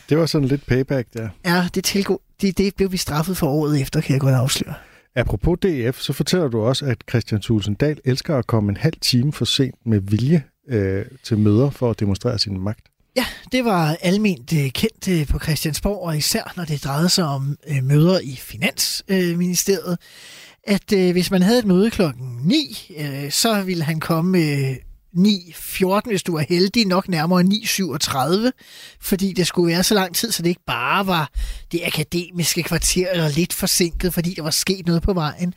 [0.09, 1.28] Det var sådan lidt payback der.
[1.44, 4.74] Ja, det, tilgå, det, det blev vi straffet for året efter, kan jeg godt afsløre.
[5.14, 8.94] Apropos DF, så fortæller du også, at Christian Thulsen Dahl elsker at komme en halv
[9.00, 12.87] time for sent med vilje øh, til møder for at demonstrere sin magt.
[13.16, 17.24] Ja, det var almindt øh, kendt øh, på Christiansborg, og især når det drejede sig
[17.24, 19.98] om øh, møder i Finansministeriet,
[20.66, 22.90] at hvis man havde et møde klokken 9,
[23.31, 24.38] så ville han komme
[25.16, 28.50] 9.14, hvis du var heldig, nok nærmere 9.37,
[29.00, 31.31] fordi det skulle være så lang tid, så det ikke bare var
[31.72, 35.55] det akademiske kvarter, eller lidt forsinket, fordi der var sket noget på vejen.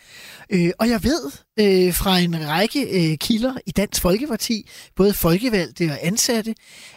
[0.50, 5.89] Øh, og jeg ved øh, fra en række øh, kilder i Dansk Folkeparti, både folkevalgte
[5.91, 6.56] og ansatte,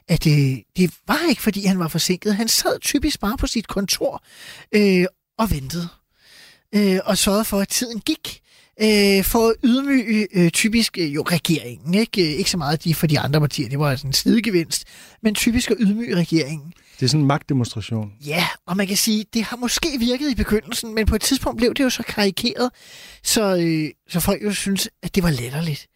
[0.09, 2.35] at øh, det var ikke, fordi han var forsinket.
[2.35, 4.25] Han sad typisk bare på sit kontor
[4.75, 5.05] øh,
[5.39, 5.89] og ventede.
[6.75, 8.40] Øh, og sørgede for, at tiden gik
[8.83, 11.95] øh, for at ydmyge øh, typisk øh, jo regeringen.
[11.95, 12.23] Ikke?
[12.23, 14.85] Øh, ikke så meget de for de andre partier, det var altså en sidegevinst,
[15.23, 16.73] men typisk at ydmyge regeringen.
[17.01, 18.13] Det er sådan en magtdemonstration.
[18.27, 21.59] Ja, og man kan sige, det har måske virket i begyndelsen, men på et tidspunkt
[21.59, 22.71] blev det jo så karikeret,
[23.23, 25.87] så, øh, så folk jo synes, at det var letterligt.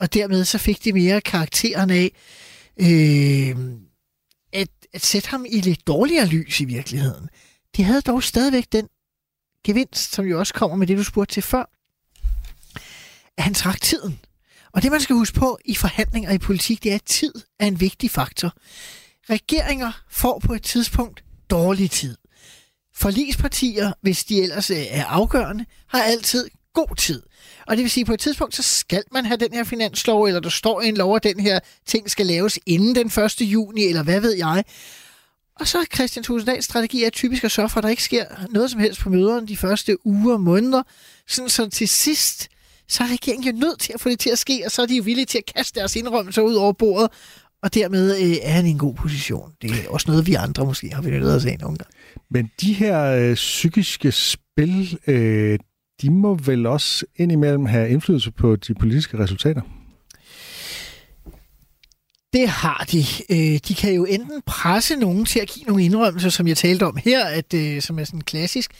[0.00, 2.12] Og dermed så fik de mere karakteren af
[2.80, 3.56] øh,
[4.52, 7.28] at, at sætte ham i lidt dårligere lys i virkeligheden.
[7.76, 8.88] Det havde dog stadigvæk den
[9.64, 11.73] gevinst, som jo også kommer med det, du spurgte til før,
[13.38, 14.20] at han trak tiden.
[14.72, 17.66] Og det, man skal huske på i forhandlinger i politik, det er, at tid er
[17.66, 18.52] en vigtig faktor.
[19.30, 22.16] Regeringer får på et tidspunkt dårlig tid.
[22.94, 27.22] Forligspartier, hvis de ellers øh, er afgørende, har altid god tid.
[27.66, 30.24] Og det vil sige, at på et tidspunkt, så skal man have den her finanslov,
[30.24, 33.40] eller der står i en lov, at den her ting skal laves inden den 1.
[33.40, 34.64] juni, eller hvad ved jeg.
[35.60, 38.24] Og så er Christian Tusinddals strategi er typisk at sørge for, at der ikke sker
[38.50, 40.82] noget som helst på møderne de første uger og måneder,
[41.28, 42.48] sådan så til sidst
[42.88, 44.86] så er regeringen jo nødt til at få det til at ske, og så er
[44.86, 47.10] de jo villige til at kaste deres indrømmelser ud over bordet,
[47.62, 49.52] og dermed øh, er han i en god position.
[49.62, 51.94] Det er også noget, vi andre måske har benyttet os af nogle gange.
[52.30, 55.58] Men de her øh, psykiske spil, øh,
[56.02, 59.60] de må vel også indimellem have indflydelse på de politiske resultater?
[62.32, 63.04] Det har de.
[63.30, 66.86] Øh, de kan jo enten presse nogen til at give nogle indrømmelser, som jeg talte
[66.86, 68.70] om her, at, øh, som er sådan klassisk,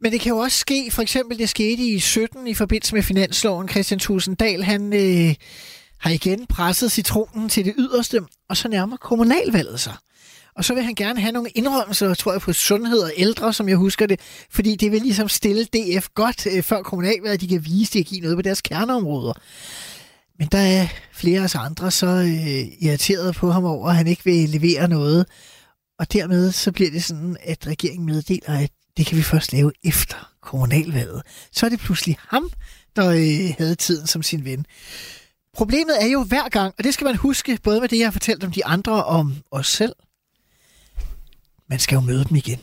[0.00, 3.02] men det kan jo også ske, for eksempel det skete i 17 i forbindelse med
[3.02, 3.68] finansloven.
[3.68, 5.34] Christian Tusinddal, han øh,
[5.98, 9.94] har igen presset citronen til det yderste, og så nærmer kommunalvalget sig.
[10.56, 13.68] Og så vil han gerne have nogle indrømmelser, tror jeg, på sundhed og ældre, som
[13.68, 17.64] jeg husker det, fordi det vil ligesom stille DF godt øh, før kommunalvalget, de kan
[17.64, 19.32] vise, at de kan give noget på deres kerneområder.
[20.38, 24.06] Men der er flere af os andre så øh, irriteret på ham over, at han
[24.06, 25.26] ikke vil levere noget.
[25.98, 29.72] Og dermed så bliver det sådan, at regeringen meddeler, at det kan vi først lave
[29.84, 31.22] efter kommunalvalget.
[31.52, 32.50] Så er det pludselig ham,
[32.96, 34.66] der øh, havde tiden som sin ven.
[35.54, 38.12] Problemet er jo hver gang, og det skal man huske, både med det, jeg har
[38.12, 39.92] fortalt om de andre og om os selv,
[41.68, 42.58] man skal jo møde dem igen.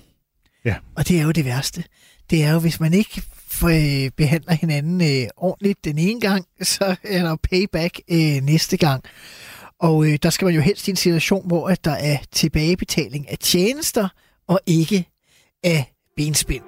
[0.66, 0.76] Ja.
[0.96, 1.84] Og det er jo det værste.
[2.30, 3.22] Det er jo, hvis man ikke
[3.64, 9.04] øh, behandler hinanden øh, ordentligt den ene gang, så er der payback øh, næste gang.
[9.80, 13.30] Og øh, der skal man jo helst i en situation, hvor at der er tilbagebetaling
[13.30, 14.10] af tjenester,
[14.48, 15.06] og ikke
[15.64, 16.64] af benspænd.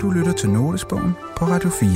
[0.00, 1.88] Du lytter til Notesbogen på Radio 4.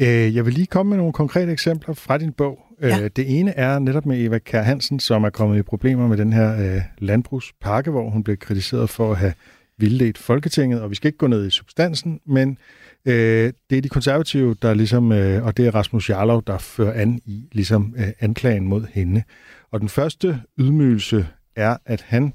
[0.00, 2.58] Øh, jeg vil lige komme med nogle konkrete eksempler fra din bog.
[2.80, 3.08] Øh, ja.
[3.08, 6.32] Det ene er netop med Eva Kær Hansen, som er kommet i problemer med den
[6.32, 9.32] her øh, landbrugspakke, hvor hun blev kritiseret for at have
[9.78, 12.58] vildledt Folketinget, og vi skal ikke gå ned i substansen, men
[13.08, 16.92] Øh, det er de konservative, der ligesom, øh, og det er Rasmus Jarlov, der fører
[16.92, 19.22] an i ligesom øh, anklagen mod hende.
[19.70, 22.32] Og den første ydmygelse er, at han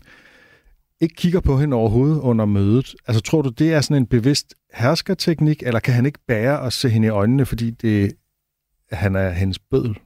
[1.01, 2.95] ikke kigger på hende overhovedet under mødet.
[3.07, 6.73] Altså tror du, det er sådan en bevidst herskerteknik, eller kan han ikke bære at
[6.73, 8.11] se hende i øjnene, fordi det,
[8.91, 9.97] han er hendes bødel?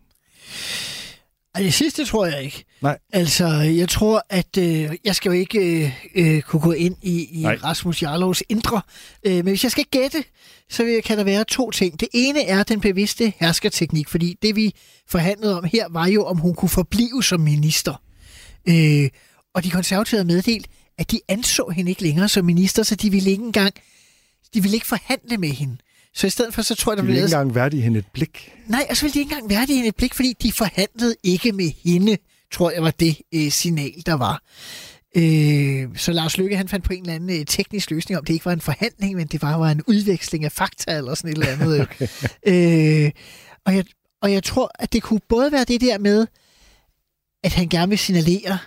[1.55, 2.65] Ej, det sidste tror jeg ikke.
[2.81, 2.97] Nej.
[3.13, 7.41] Altså, jeg tror, at øh, jeg skal jo ikke øh, øh, kunne gå ind i,
[7.41, 8.81] i Rasmus Jarlovs indre.
[9.25, 10.23] Øh, men hvis jeg skal gætte,
[10.69, 11.99] så vil, kan der være to ting.
[11.99, 14.75] Det ene er den bevidste herskerteknik, fordi det vi
[15.07, 18.01] forhandlede om her, var jo, om hun kunne forblive som minister.
[18.69, 19.09] Øh,
[19.53, 23.09] og de konservative havde meddelt, at de anså hende ikke længere som minister, så de
[23.09, 23.73] ville ikke engang
[24.55, 25.77] de ville ikke forhandle med hende.
[26.13, 28.05] Så i stedet for, så tror jeg, der de ville ikke engang værdige hende et
[28.13, 28.53] blik.
[28.67, 31.51] Nej, og så ville de ikke engang værdige hende et blik, fordi de forhandlede ikke
[31.51, 32.17] med hende,
[32.51, 34.43] tror jeg var det øh, signal, der var.
[35.17, 38.33] Øh, så Lars Lykke, han fandt på en eller anden øh, teknisk løsning om, det
[38.33, 41.37] ikke var en forhandling, men det var, var en udveksling af fakta eller sådan et
[41.37, 41.81] eller andet.
[41.85, 42.07] okay.
[42.47, 43.11] øh,
[43.65, 43.85] og, jeg,
[44.21, 46.27] og jeg tror, at det kunne både være det der med,
[47.43, 48.57] at han gerne vil signalere,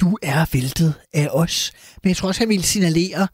[0.00, 1.72] du er væltet af os.
[2.02, 3.28] Men jeg tror også, han ville signalere,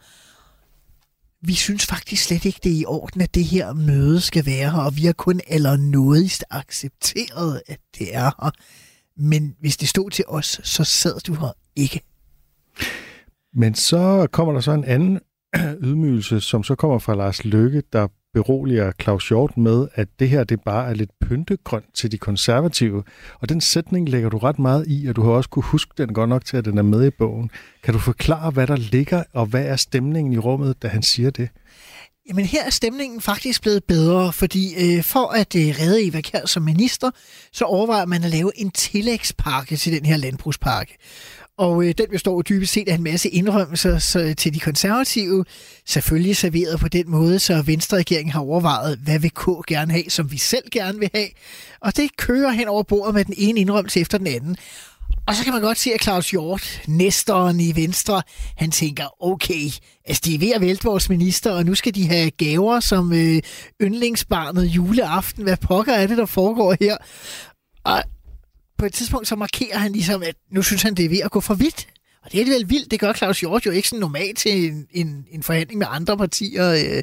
[1.42, 4.70] vi synes faktisk slet ikke, det er i orden, at det her møde skal være
[4.70, 8.50] her, og vi har kun allernådigst accepteret, at det er her.
[9.16, 12.00] Men hvis det stod til os, så sad du her ikke.
[13.54, 15.20] Men så kommer der så en anden
[15.86, 20.44] ydmygelse, som så kommer fra Lars Lykke, der beroliger Claus Hjort med, at det her
[20.44, 23.02] det bare er lidt pyntegrønt til de konservative.
[23.40, 26.14] Og den sætning lægger du ret meget i, og du har også kunne huske den
[26.14, 27.50] godt nok til, at den er med i bogen.
[27.82, 31.30] Kan du forklare, hvad der ligger, og hvad er stemningen i rummet, da han siger
[31.30, 31.48] det?
[32.28, 36.46] Jamen her er stemningen faktisk blevet bedre, fordi øh, for at øh, redde Eva Kjær
[36.46, 37.10] som minister,
[37.52, 40.96] så overvejer man at lave en tillægspakke til den her landbrugspakke.
[41.60, 44.60] Og øh, den består jo dybest set af en masse indrømmelser så, øh, til de
[44.60, 45.44] konservative.
[45.86, 50.32] Selvfølgelig serveret på den måde, så Venstre-regeringen har overvejet, hvad vil K gerne have, som
[50.32, 51.28] vi selv gerne vil have.
[51.80, 54.56] Og det kører hen over bordet med den ene indrømmelse efter den anden.
[55.26, 58.22] Og så kan man godt se, at Claus Hjort, næsteren i Venstre,
[58.56, 59.64] han tænker, okay,
[60.04, 63.12] altså de er ved at vælte vores minister, og nu skal de have gaver som
[63.12, 63.42] øh,
[63.82, 65.42] yndlingsbarnet juleaften.
[65.42, 66.96] Hvad pokker er det, der foregår her?
[67.84, 68.02] Og
[68.80, 71.30] på et tidspunkt så markerer han ligesom, at nu synes han, det er ved at
[71.30, 71.86] gå for vidt.
[72.22, 72.90] Og det er alligevel vildt.
[72.90, 76.16] Det gør Claus Hjort jo ikke sådan normalt til en, en, en forhandling med andre
[76.16, 76.72] partier.
[76.72, 77.02] Øh.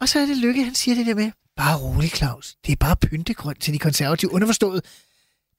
[0.00, 2.76] Og så er det Lykke, han siger det der med, bare rolig Claus, det er
[2.76, 4.32] bare pyntegrøn til de konservative.
[4.32, 4.84] Underforstået,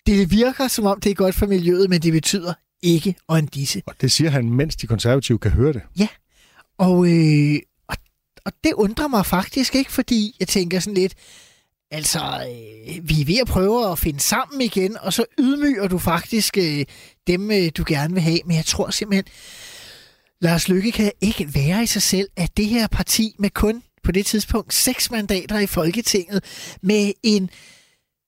[0.05, 3.45] det virker som om, det er godt for miljøet, men det betyder ikke og en
[3.45, 3.81] disse.
[3.85, 5.81] Og det siger han, mens de konservative kan høre det.
[5.99, 6.07] Ja,
[6.77, 7.95] og, øh, og,
[8.45, 11.15] og det undrer mig faktisk ikke, fordi jeg tænker sådan lidt,
[11.91, 15.97] Altså, øh, vi er ved at prøve at finde sammen igen, og så ydmyger du
[15.97, 16.85] faktisk øh,
[17.27, 18.39] dem, øh, du gerne vil have.
[18.45, 19.25] Men jeg tror simpelthen,
[20.41, 24.11] Lars Lykke kan ikke være i sig selv, at det her parti med kun på
[24.11, 26.43] det tidspunkt seks mandater i Folketinget,
[26.81, 27.49] med en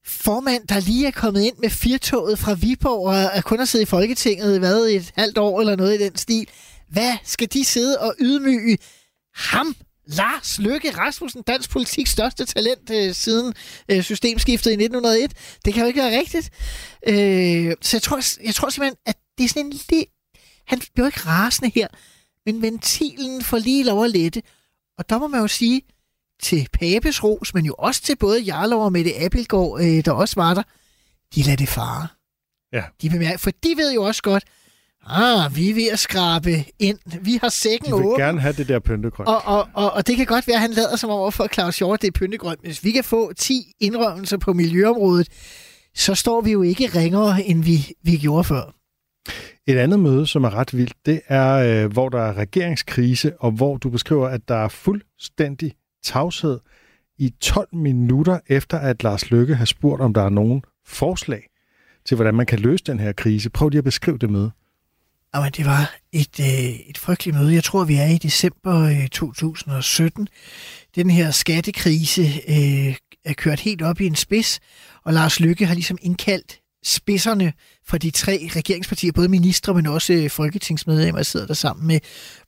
[0.06, 3.86] formand, der lige er kommet ind med firtoget fra Viborg og er kun har siddet
[3.86, 6.48] i Folketinget hvad, et halvt år eller noget i den stil.
[6.90, 8.78] Hvad skal de sidde og ydmyge
[9.36, 13.54] ham Lars Løkke Rasmussen, dansk politik største talent øh, siden
[13.90, 15.34] øh, systemskiftet i 1901.
[15.66, 16.50] Det kan jo ikke være rigtigt.
[17.08, 20.06] Øh, så jeg tror, jeg tror simpelthen, at det er sådan en lille...
[20.68, 21.88] Han bliver ikke rasende her,
[22.46, 24.42] men ventilen får lige lov at lette.
[24.98, 25.82] Og der må man jo sige
[26.42, 30.36] til Papes ros, men jo også til både Jarlov og Mette Appelgaard, øh, der også
[30.36, 30.64] var der,
[31.36, 32.08] de lader det fare.
[32.74, 32.84] Ja.
[33.02, 34.44] De bemærker, for de ved jo også godt,
[35.08, 36.98] Ah, vi er ved at skrabe ind.
[37.22, 38.04] Vi har sækken åben.
[38.04, 38.26] De vil åben.
[38.26, 39.30] gerne have det der pyntegrønt.
[39.30, 41.78] Og, og, og, og det kan godt være, at han lader som over for Claus
[41.78, 42.60] Hjort, det er pyntegrønt.
[42.62, 45.28] Hvis vi kan få 10 indrømmelser på miljøområdet,
[45.96, 48.74] så står vi jo ikke ringere, end vi, vi gjorde før.
[49.68, 53.52] Et andet møde, som er ret vildt, det er, øh, hvor der er regeringskrise, og
[53.52, 56.60] hvor du beskriver, at der er fuldstændig tavshed
[57.20, 61.50] i 12 minutter efter, at Lars Lykke har spurgt, om der er nogen forslag
[62.06, 63.50] til, hvordan man kan løse den her krise.
[63.50, 64.52] Prøv lige at beskrive det møde.
[65.36, 67.54] Jamen, det var et, øh, et frygteligt møde.
[67.54, 70.28] Jeg tror, vi er i december øh, 2017.
[70.96, 74.60] Den her skattekrise øh, er kørt helt op i en spids,
[75.04, 77.54] og Lars Lykke har ligesom indkaldt spidserne
[77.86, 82.00] fra de tre regeringspartier, både ministre, men også øh, folketingsmedlemmer, sidder der sammen med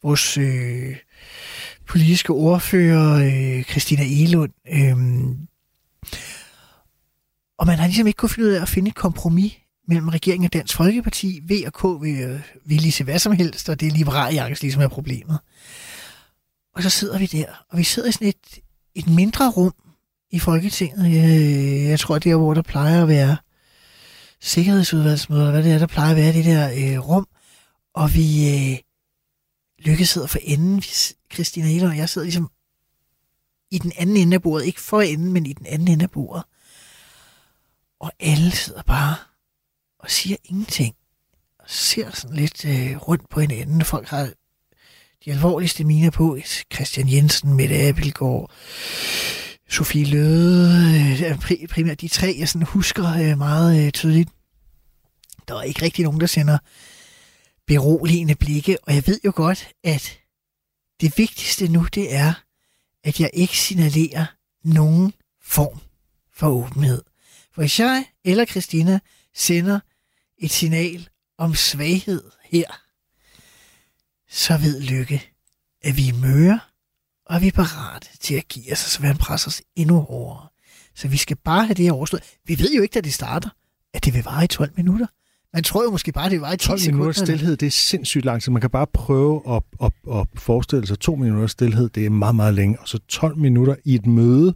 [0.03, 0.95] vores øh,
[1.87, 4.51] politiske ordfører, øh, Christina Elund.
[4.71, 4.95] Øh,
[7.57, 9.53] og man har ligesom ikke kunnet finde ud af at finde et kompromis
[9.87, 11.41] mellem regeringen og Dansk Folkeparti.
[11.43, 14.27] V og K vil, øh, vil lige se hvad som helst, og det er Liberal
[14.27, 15.39] Alliance ligesom er problemet.
[16.75, 18.59] Og så sidder vi der, og vi sidder i sådan et,
[18.95, 19.73] et mindre rum
[20.31, 21.11] i Folketinget.
[21.11, 23.37] Jeg, jeg tror, det er, hvor der plejer at være
[24.41, 27.27] sikkerhedsudvalgsmøder, hvad det er, der plejer at være det der øh, rum.
[27.93, 28.77] Og vi øh,
[29.79, 30.81] lykkes sidder for enden.
[31.33, 32.49] Christina Eller og jeg sidder ligesom
[33.71, 34.65] i den anden ende af bordet.
[34.65, 36.43] Ikke for enden, men i den anden ende af bordet.
[37.99, 39.15] Og alle sidder bare
[40.05, 40.95] og siger ingenting.
[41.59, 43.85] Og ser sådan lidt øh, rundt på hinanden.
[43.85, 44.29] Folk har
[45.25, 46.37] de alvorligste miner på.
[46.73, 48.51] Christian Jensen, Mette Abelgaard,
[49.69, 54.29] Sofie Løde, øh, primært de tre, jeg sådan husker øh, meget øh, tydeligt.
[55.47, 56.57] Der er ikke rigtig nogen, der sender
[57.67, 60.19] beroligende blikke, og jeg ved jo godt, at
[61.01, 62.33] det vigtigste nu, det er,
[63.03, 64.25] at jeg ikke signalerer
[64.63, 65.13] nogen
[65.43, 65.79] form
[66.33, 67.03] for åbenhed.
[67.53, 68.99] For hvis jeg eller Christina
[69.35, 69.79] sender
[70.37, 72.81] et signal om svaghed her,
[74.29, 75.31] så ved Lykke,
[75.81, 76.59] at vi er møre,
[77.25, 80.47] og vi er parate til at give os, så vil han presse os endnu hårdere.
[80.95, 82.23] Så vi skal bare have det her overstået.
[82.45, 83.49] Vi ved jo ikke, da det starter,
[83.93, 85.07] at det vil vare i 12 minutter.
[85.53, 88.25] Man tror jo måske bare, det var i 10 12 minutter stillhed, det er sindssygt
[88.25, 92.05] langt, så man kan bare prøve at, at, at forestille sig to minutter stillhed, det
[92.05, 92.79] er meget, meget længe.
[92.79, 94.55] Og så 12 minutter i et møde.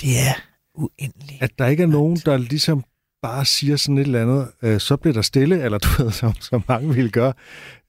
[0.00, 0.34] Det er
[0.74, 1.42] uendeligt.
[1.42, 2.84] At der ikke er nogen, der ligesom
[3.22, 6.34] bare siger sådan et eller andet, øh, så bliver der stille, eller du ved, som,
[6.40, 7.32] som mange ville gøre.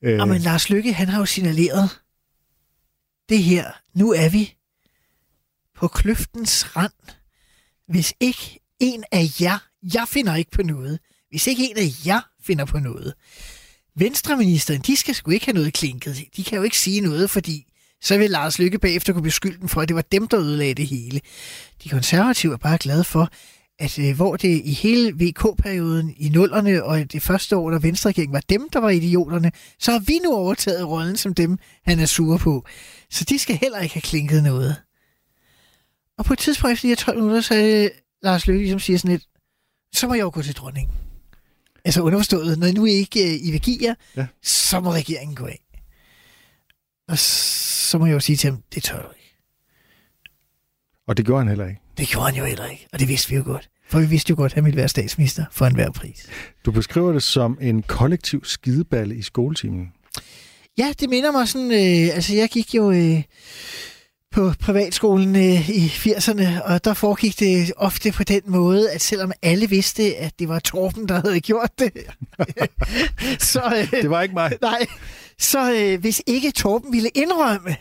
[0.02, 0.22] Øh.
[0.22, 1.90] Og men Lars Lykke, han har jo signaleret,
[3.30, 4.56] det her, nu er vi
[5.76, 6.92] på kløftens rand.
[7.88, 9.58] Hvis ikke en af jer,
[9.94, 13.14] jeg finder ikke på noget, hvis ikke en af jer finder på noget.
[13.96, 16.18] Venstreministeren, de skal sgu ikke have noget klinket.
[16.38, 19.70] De kan jo ikke sige noget, fordi så vil Lars Lykke bagefter kunne beskylde dem
[19.70, 21.22] for, at det var dem, der ødelagde det hele.
[21.84, 23.30] De konservative er bare glade for,
[23.80, 28.14] at øh, hvor det i hele VK-perioden i nullerne og det første år, der Venstre
[28.30, 32.06] var dem, der var idioterne, så har vi nu overtaget rollen som dem, han er
[32.06, 32.66] sur på.
[33.10, 34.76] Så de skal heller ikke have klinket noget.
[36.18, 37.92] Og på et tidspunkt efter de her 12 minutter, så er det
[38.24, 39.28] Lars Løkke, som siger sådan lidt,
[39.94, 40.96] så må jeg jo gå til dronningen.
[41.86, 44.28] Altså underforstået, når nu ikke uh, I vil give jer, ja.
[44.44, 45.64] så må regeringen gå af.
[47.08, 49.38] Og så må jeg jo sige til ham, det tør du ikke.
[51.08, 51.83] Og det gjorde han heller ikke.
[51.98, 53.70] Det gjorde han jo heller ikke, og det vidste vi jo godt.
[53.90, 56.28] For vi vidste jo godt, at han ville være statsminister for enhver pris.
[56.66, 59.94] Du beskriver det som en kollektiv skideballe i skoletimen.
[60.78, 61.72] Ja, det minder mig sådan...
[61.72, 62.92] Øh, altså, jeg gik jo...
[62.92, 63.24] Øh,
[64.34, 69.32] på privatskolen øh, i 80'erne, og der foregik det ofte på den måde, at selvom
[69.42, 71.92] alle vidste, at det var Torben, der havde gjort det,
[73.52, 73.62] så...
[73.76, 74.58] Øh, det var ikke mig.
[74.62, 74.86] Nej,
[75.40, 77.76] så øh, hvis ikke Torben ville indrømme,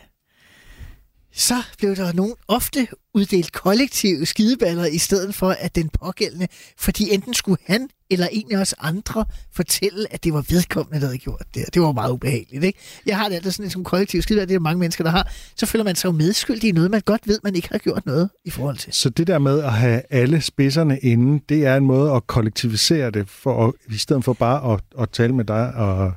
[1.32, 7.14] så blev der nogen ofte uddelt kollektive skideballer i stedet for, at den pågældende, fordi
[7.14, 11.18] enten skulle han eller en af os andre fortælle, at det var vedkommende, der havde
[11.18, 11.74] gjort det.
[11.74, 12.78] Det var meget ubehageligt, ikke?
[13.06, 15.32] Jeg har det altid sådan som kollektiv skideballer, det er mange mennesker, der har.
[15.56, 18.06] Så føler man sig jo medskyldig i noget, man godt ved, man ikke har gjort
[18.06, 18.92] noget i forhold til.
[18.92, 23.10] Så det der med at have alle spidserne inde, det er en måde at kollektivisere
[23.10, 26.12] det, for at, i stedet for bare at, at tale med dig og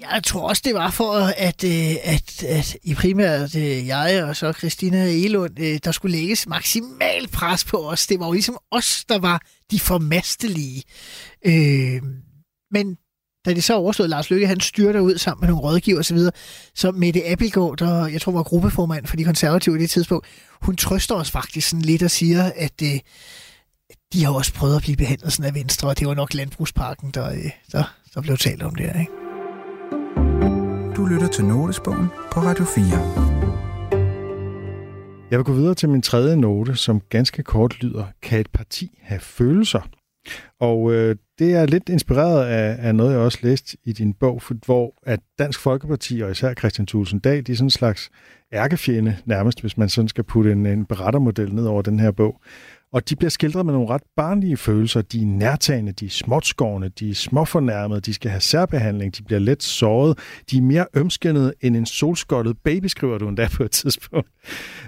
[0.00, 4.36] jeg tror også, det var for, at, øh, at, at i primært øh, jeg og
[4.36, 8.06] så Christina Elund, øh, der skulle lægges maksimal pres på os.
[8.06, 10.82] Det var jo ligesom os, der var de formastelige.
[11.46, 12.02] Øh,
[12.70, 12.96] men
[13.44, 16.30] da det så overstod, Lars Løkke, han styrter ud sammen med nogle rådgiver osv., så,
[16.74, 20.26] så Mette Appelgaard, der jeg tror var gruppeformand for de konservative i det tidspunkt,
[20.62, 23.00] hun trøster os faktisk sådan lidt og siger, at øh,
[24.12, 27.10] de har også prøvet at blive behandlet sådan af Venstre, og det var nok Landbrugsparken,
[27.10, 29.19] der, øh, der, der blev talt om det, ikke?
[31.00, 32.84] Du lytter til Notesbogen på Radio 4.
[35.30, 38.98] Jeg vil gå videre til min tredje note, som ganske kort lyder, kan et parti
[39.02, 39.80] have følelser?
[40.60, 44.42] Og øh, det er lidt inspireret af, af noget, jeg også læste i din bog,
[44.42, 48.10] for, hvor at Dansk Folkeparti og især Christian Thulsen Dag, de er sådan en slags
[48.52, 52.40] ærkefjende nærmest, hvis man sådan skal putte en, en berettermodel ned over den her bog.
[52.92, 55.02] Og de bliver skildret med nogle ret barnlige følelser.
[55.02, 59.38] De er nærtagende, de er småtskårende, de er småfornærmede, de skal have særbehandling, de bliver
[59.38, 60.18] let såret,
[60.50, 64.28] de er mere ømskændede end en solskottet baby, skriver du endda på et tidspunkt.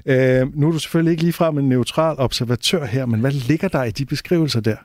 [0.06, 3.84] Øh, nu er du selvfølgelig ikke ligefrem en neutral observatør her, men hvad ligger der
[3.84, 4.76] i de beskrivelser der?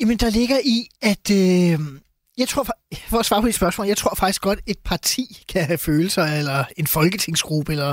[0.00, 1.30] Jamen, der ligger i, at...
[1.30, 1.78] Øh,
[2.38, 2.66] jeg tror,
[3.08, 6.24] for at svare på dit spørgsmål, jeg tror faktisk godt, et parti kan have følelser,
[6.24, 7.92] eller en folketingsgruppe, eller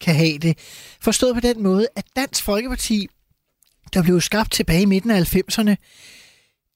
[0.00, 0.58] kan have det.
[1.00, 3.08] Forstået på den måde, at Dansk Folkeparti
[3.92, 5.74] der blev skabt tilbage i midten af 90'erne,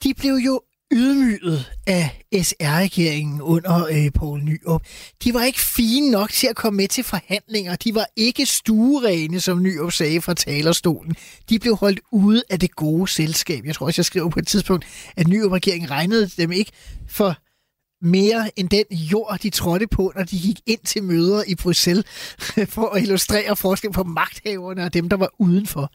[0.03, 4.83] de blev jo ydmyget af SR-regeringen under øh, Poul Nyrup.
[5.25, 7.77] De var ikke fine nok til at komme med til forhandlinger.
[7.77, 11.17] De var ikke stuerene, som Nyrup sagde fra talerstolen.
[11.49, 13.65] De blev holdt ude af det gode selskab.
[13.65, 14.85] Jeg tror også, jeg skrev på et tidspunkt,
[15.17, 16.73] at Nyrup-regeringen regnede dem ikke
[17.09, 17.37] for
[18.03, 22.05] mere end den jord, de trådte på, når de gik ind til møder i Bruxelles,
[22.75, 25.93] for at illustrere forskel på magthaverne og dem, der var udenfor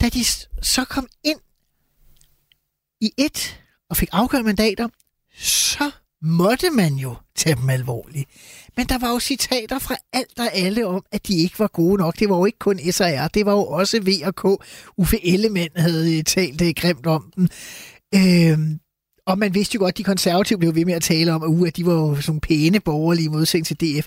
[0.00, 0.24] da de
[0.62, 1.40] så kom ind
[3.00, 4.88] i et og fik afgørende mandater,
[5.38, 5.90] så
[6.22, 8.30] måtte man jo tage dem alvorligt.
[8.76, 11.98] Men der var jo citater fra alt og alle om, at de ikke var gode
[11.98, 12.18] nok.
[12.18, 14.64] Det var jo ikke kun SR, det var jo også V og K.
[14.96, 17.48] Uffe Ellemann havde øh, talt det grimt om den.
[18.14, 18.80] Øhm,
[19.26, 21.48] og man vidste jo godt, at de konservative blev ved med at tale om, at,
[21.48, 24.06] uh, at de var jo sådan pæne borgerlige modsætning til DF.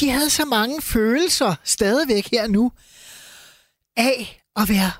[0.00, 2.72] De havde så mange følelser stadigvæk her nu
[3.96, 4.90] af at være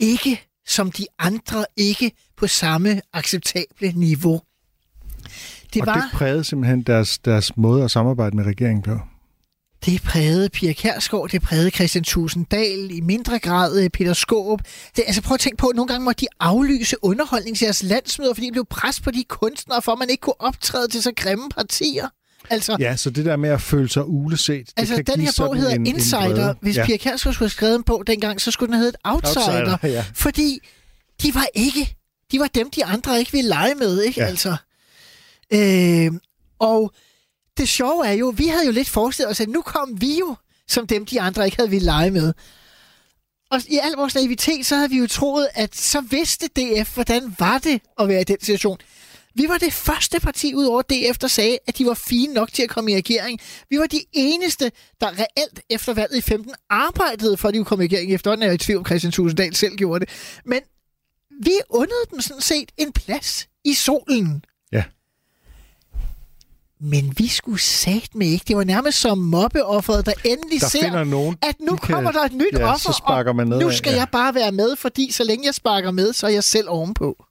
[0.00, 4.40] ikke som de andre, ikke på samme acceptable niveau.
[5.74, 8.98] Det og var, det prægede simpelthen deres, deres måde at samarbejde med regeringen på?
[9.84, 14.60] Det prægede Pia Kærsgaard, det prægede Christian Tusinddal, i mindre grad øh, Peter Skåb.
[14.96, 17.82] Det, altså prøv at tænke på, at nogle gange må de aflyse underholdning til deres
[17.82, 21.02] landsmøder, fordi de blev pres på de kunstnere, for at man ikke kunne optræde til
[21.02, 22.08] så grimme partier.
[22.50, 25.32] Altså, ja, så det der med at føle sig uleset, altså, det kan den her
[25.38, 26.50] bog hedder en, Insider.
[26.50, 26.86] En Hvis ja.
[26.86, 29.72] Pia Kærsgaard skulle have skrevet en bog dengang, så skulle den have heddet Outsider.
[29.72, 30.04] Outsider ja.
[30.14, 30.58] Fordi
[31.22, 31.96] de var ikke,
[32.32, 34.20] de var dem, de andre ikke ville lege med, ikke?
[34.20, 34.26] Ja.
[34.26, 34.56] Altså.
[35.52, 36.12] Øh,
[36.58, 36.92] og
[37.58, 40.36] det sjove er jo, vi havde jo lidt forestillet os, at nu kom vi jo
[40.68, 42.32] som dem, de andre ikke havde ville lege med.
[43.50, 47.36] Og i al vores naivitet, så havde vi jo troet, at så vidste DF, hvordan
[47.38, 48.78] var det at være i den situation.
[49.34, 52.52] Vi var det første parti ud over DF, der sagde, at de var fine nok
[52.52, 53.40] til at komme i regering.
[53.70, 57.64] Vi var de eneste, der reelt efter valget i 15 arbejdede for, at de kunne
[57.64, 58.12] komme i regering.
[58.12, 60.08] Efterhånden er jeg i tvivl Christian Tusinddal selv gjorde det.
[60.44, 60.60] Men
[61.42, 64.44] vi undede dem sådan set en plads i solen.
[64.72, 64.84] Ja.
[66.80, 68.44] Men vi skulle sagt med ikke.
[68.48, 72.20] Det var nærmest som mobbeofferet, der endelig der ser, nogen, at nu kan, kommer der
[72.20, 74.00] et nyt ja, offer, så sparker man ned og nu skal af, ja.
[74.00, 77.24] jeg bare være med, fordi så længe jeg sparker med, så er jeg selv ovenpå.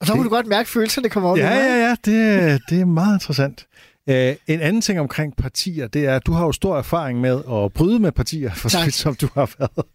[0.00, 0.30] Og så må det...
[0.30, 1.38] du godt mærke, at følelserne kommer op.
[1.38, 1.90] Ja, ja, ja.
[2.04, 3.66] Det, det er meget interessant.
[4.06, 7.42] Uh, en anden ting omkring partier, det er, at du har jo stor erfaring med
[7.52, 9.86] at bryde med partier, for så vidt som du har været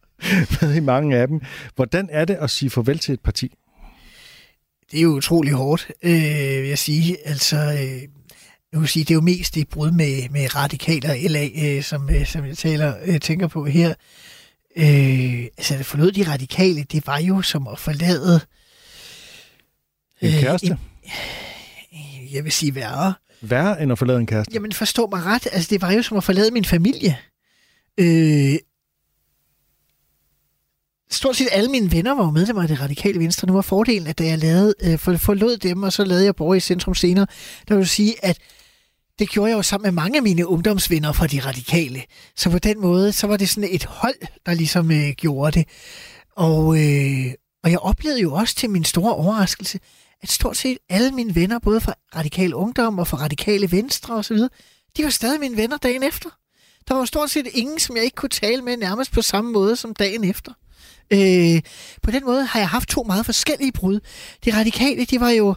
[0.61, 1.41] med i mange af dem.
[1.75, 3.55] Hvordan er det at sige farvel til et parti?
[4.91, 6.11] Det er jo utrolig hårdt, øh,
[6.61, 7.27] vil jeg sige.
[7.27, 8.01] Altså, øh,
[8.71, 12.09] jeg vil sige, det er jo mest det brud med, med radikaler LA, øh, som,
[12.09, 13.89] øh, som jeg taler, øh, tænker på her.
[14.77, 18.41] Øh, altså, det forlod de radikale, det var jo som at forlade...
[20.21, 20.77] En øh, kæreste?
[21.91, 23.13] En, jeg vil sige værre.
[23.41, 24.53] Værre end at forlade en kæreste?
[24.53, 25.47] Jamen, forstå mig ret.
[25.51, 27.17] Altså, det var jo som at forlade min familie.
[27.99, 28.55] Øh,
[31.09, 33.47] stort set alle mine venner var jo medlemmer af det radikale venstre.
[33.47, 36.35] Nu var fordelen, at da jeg lavede, øh, for, forlod dem, og så lavede jeg
[36.35, 37.27] borger i centrum senere,
[37.67, 38.37] der vil sige, at
[39.19, 42.03] det gjorde jeg jo sammen med mange af mine ungdomsvenner fra de radikale.
[42.35, 45.67] Så på den måde, så var det sådan et hold, der ligesom øh, gjorde det.
[46.35, 49.79] Og, øh, og jeg oplevede jo også til min store overraskelse,
[50.25, 54.37] at stort set alle mine venner, både fra radikal ungdom og fra radikale venstre osv.,
[54.97, 56.29] de var stadig mine venner dagen efter.
[56.87, 59.75] Der var stort set ingen, som jeg ikke kunne tale med nærmest på samme måde
[59.75, 60.51] som dagen efter.
[61.11, 61.61] Øh,
[62.03, 63.99] på den måde har jeg haft to meget forskellige brud.
[64.45, 65.55] De radikale, de var jo...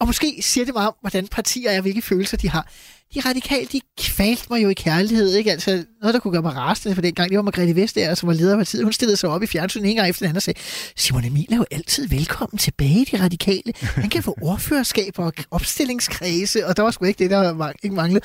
[0.00, 2.70] Og måske siger det meget om, hvordan partier er, hvilke følelser de har.
[3.14, 5.34] De radikale, de kvalte mig jo i kærlighed.
[5.34, 5.52] Ikke?
[5.52, 8.26] Altså, noget, der kunne gøre mig rasende for den gang, det var Margrethe Vestager, som
[8.26, 8.82] var leder af partiet.
[8.82, 10.60] Hun stillede sig op i fjernsynet en gang efter den anden og sagde,
[10.96, 13.72] Simon Emil er jo altid velkommen tilbage de radikale.
[13.80, 18.24] Han kan få ordførerskaber og opstillingskredse, og der var sgu ikke det, der ikke manglede.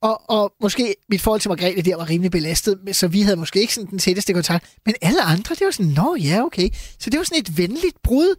[0.00, 3.60] Og, og måske mit forhold til Margrethe der var rimelig belastet, så vi havde måske
[3.60, 4.66] ikke sådan den tætteste kontakt.
[4.86, 6.68] Men alle andre, det var sådan, nå ja, okay.
[6.98, 8.34] Så det var sådan et venligt brud,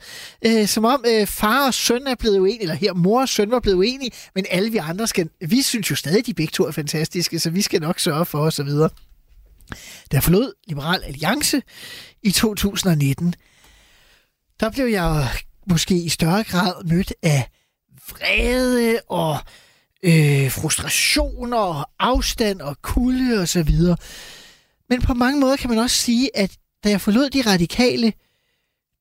[0.46, 3.52] øh, som om øh, far og søn er blevet uenige, eller her mor og søn
[3.52, 6.66] var blevet uenige, men alle vi andre skal, vi synes jo stadig, de begge to
[6.66, 8.90] er fantastiske, så vi skal nok sørge for os og videre.
[10.12, 11.62] Der forlod Liberal Alliance
[12.24, 13.34] i 2019,
[14.60, 15.30] der blev jeg
[15.70, 17.50] måske i større grad mødt af
[18.10, 19.38] vrede og
[20.04, 23.98] øh, frustrationer og afstand og kulde og så videre.
[24.90, 26.52] Men på mange måder kan man også sige, at
[26.84, 28.14] da jeg forlod de radikale,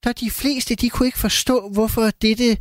[0.05, 2.57] der de fleste, de kunne ikke forstå, hvorfor dette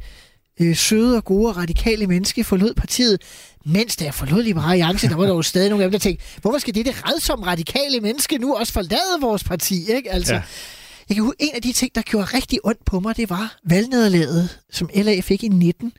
[0.62, 3.22] øh, søde og gode og radikale menneske forlod partiet,
[3.66, 6.04] mens da jeg forlod Liberale Alliance, der var der jo stadig nogle af dem, der
[6.04, 9.92] tænkte, hvorfor skal dette redsomme radikale menneske nu også forlade vores parti?
[9.92, 10.12] Ikke?
[10.12, 10.42] Altså, ja.
[11.10, 14.60] Jeg kan en af de ting, der gjorde rigtig ondt på mig, det var valgnederlaget,
[14.72, 15.94] som LA fik i 19.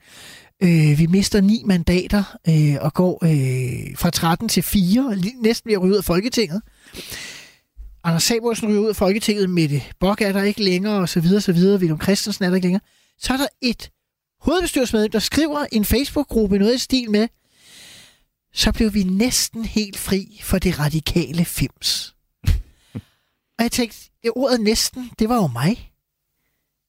[0.62, 5.74] Øh, vi mister ni mandater øh, og går øh, fra 13 til 4, næsten ved
[5.74, 6.62] at ryge ud af Folketinget.
[8.04, 11.40] Anders Samuelsen ryger ud af Folketinget, Mette Bok er der ikke længere, og så videre,
[11.40, 11.80] så videre.
[11.80, 12.82] Willem Christensen er der ikke længere.
[13.18, 13.90] Så er der et
[14.40, 17.28] hovedbestyrelsesmedlem, der skriver en Facebook-gruppe noget i stil med,
[18.52, 22.14] så blev vi næsten helt fri for det radikale fims.
[23.58, 25.92] og jeg tænkte, ja, ordet næsten, det var jo mig.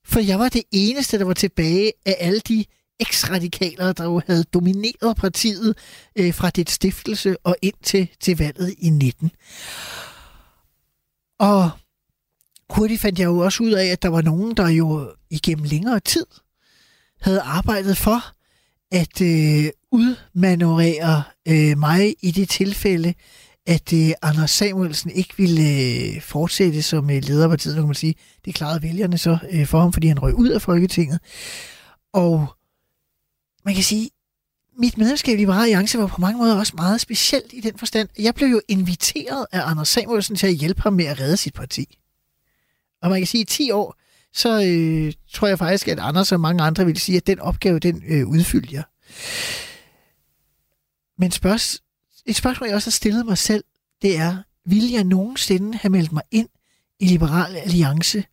[0.05, 2.65] For jeg var det eneste, der var tilbage af alle de
[2.99, 5.77] eksradikalere, der jo havde domineret partiet
[6.15, 9.31] øh, fra dit stiftelse og ind til, til valget i 19.
[11.39, 11.69] Og
[12.69, 15.99] hurtigt fandt jeg jo også ud af, at der var nogen, der jo igennem længere
[15.99, 16.25] tid
[17.21, 18.23] havde arbejdet for,
[18.91, 23.13] at øh, udmanøvrere øh, mig i det tilfælde,
[23.65, 27.95] at øh, Anders Samuelsen ikke ville øh, fortsætte som øh, leder af partiet, kan man
[27.95, 28.15] sige.
[28.45, 31.19] Det klarede vælgerne så øh, for ham, fordi han røg ud af Folketinget.
[32.13, 32.56] Og
[33.67, 34.09] man kan sige,
[34.79, 38.09] mit medlemskab i Liberale Alliance var på mange måder også meget specielt i den forstand.
[38.19, 41.53] Jeg blev jo inviteret af Anders Samuelsen til at hjælpe ham med at redde sit
[41.53, 41.97] parti.
[43.01, 43.95] Og man kan sige, at i 10 år,
[44.33, 47.79] så øh, tror jeg faktisk, at Anders og mange andre vil sige, at den opgave,
[47.79, 48.83] den øh, udfyldte jeg.
[51.17, 51.81] Men spørgs,
[52.25, 53.63] et spørgsmål, jeg også har stillet mig selv,
[54.01, 56.49] det er, vil jeg nogensinde have meldt mig ind
[56.99, 58.23] i Liberal Alliance,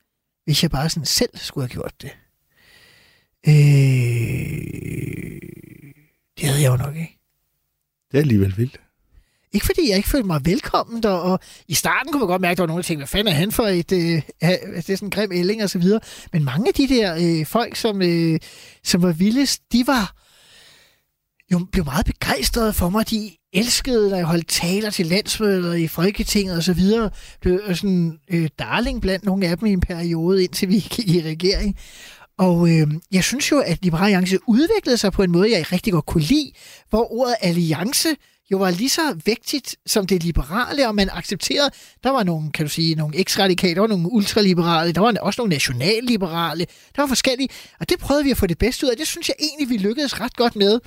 [0.45, 2.11] hvis jeg bare sådan selv skulle have gjort det?
[3.49, 3.55] Øh,
[6.39, 7.19] det havde jeg jo nok ikke.
[8.11, 8.81] Det er alligevel vildt.
[9.53, 12.53] Ikke fordi jeg ikke følte mig velkommen der, og i starten kunne man godt mærke,
[12.53, 14.99] at der var nogle ting, hvad fanden er han for et, øh, det er sådan
[15.07, 16.01] en grim ælling og så videre.
[16.33, 18.41] Men mange af de der øh, folk, som, øh,
[18.85, 20.15] som var vildest, de var
[21.53, 23.11] jo blev meget begejstrede for mig.
[23.11, 27.11] De elskede, da jeg holdt taler til landsmøder i Folketinget og så videre.
[27.41, 31.23] Blev sådan øh, darling blandt nogle af dem i en periode, indtil vi gik i
[31.23, 31.77] regering.
[32.39, 35.93] Og øh, jeg synes jo, at Liberale Alliance udviklede sig på en måde, jeg rigtig
[35.93, 36.53] godt kunne lide,
[36.91, 38.09] hvor ordet alliance
[38.51, 41.71] jo var lige så vigtigt som det liberale, og man accepterede,
[42.03, 45.41] der var nogle, kan du sige, nogle eksradikale, der var nogle ultraliberale, der var også
[45.41, 46.67] nogle nationalliberale,
[46.97, 47.49] der var forskellige,
[47.81, 48.97] og det prøvede vi at få det bedste ud af.
[48.97, 50.81] Det synes jeg egentlig, vi lykkedes ret godt med,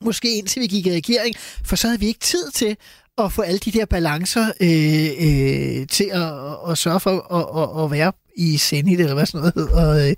[0.00, 2.76] måske indtil vi gik i regering, for så havde vi ikke tid til
[3.18, 7.84] at få alle de der balancer øh, øh, til at, at sørge for at, at,
[7.84, 9.86] at være i Zenit, eller hvad sådan noget hedder.
[9.86, 10.14] Og, øh,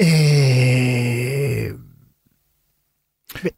[0.00, 1.74] øh,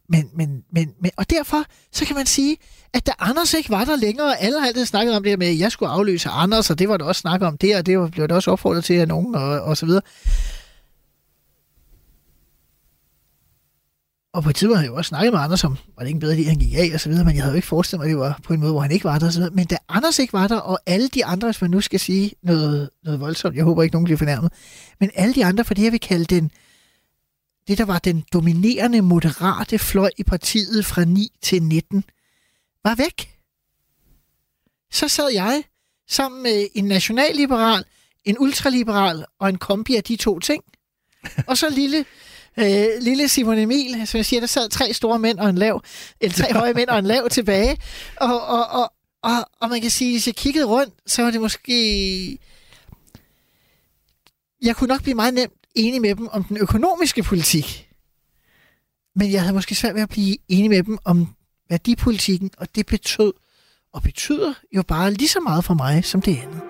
[0.09, 2.57] men, men, men, men, og derfor, så kan man sige,
[2.93, 5.47] at da Anders ikke var der længere, alle har altid snakket om det her med,
[5.47, 8.11] at jeg skulle afløse Anders, og det var der også snakket om det, og det
[8.11, 10.01] blev der også opfordret til af nogen, og, og så videre.
[14.33, 16.19] Og på et tidspunkt havde jeg jo også snakket med Anders om, var det ikke
[16.19, 18.05] bedre, at han gik af og så videre, men jeg havde jo ikke forestillet mig,
[18.05, 19.53] at det var på en måde, hvor han ikke var der og så videre.
[19.53, 22.31] Men da Anders ikke var der, og alle de andre, hvis man nu skal sige
[22.43, 24.51] noget, noget voldsomt, jeg håber ikke, nogen bliver fornærmet,
[24.99, 26.51] men alle de andre, for det jeg vil kalde den,
[27.67, 32.03] det der var den dominerende, moderate fløj i partiet fra 9 til 19,
[32.83, 33.37] var væk.
[34.91, 35.63] Så sad jeg
[36.09, 37.85] sammen med en nationalliberal,
[38.25, 40.63] en ultraliberal og en kombi af de to ting.
[41.47, 42.05] Og så lille
[42.57, 45.81] øh, lille Simon Emil, som jeg siger, der sad tre store mænd og en lav,
[46.21, 47.77] eller tre høje mænd og en lav tilbage.
[48.21, 48.93] Og, og, og,
[49.23, 52.37] og, og man kan sige, hvis jeg kiggede rundt, så var det måske...
[54.61, 57.89] Jeg kunne nok blive meget nemt enig med dem om den økonomiske politik.
[59.15, 61.27] Men jeg havde måske svært ved at blive enig med dem om
[61.69, 63.33] værdipolitikken, og det betød
[63.93, 66.61] og betyder jo bare lige så meget for mig som det andet.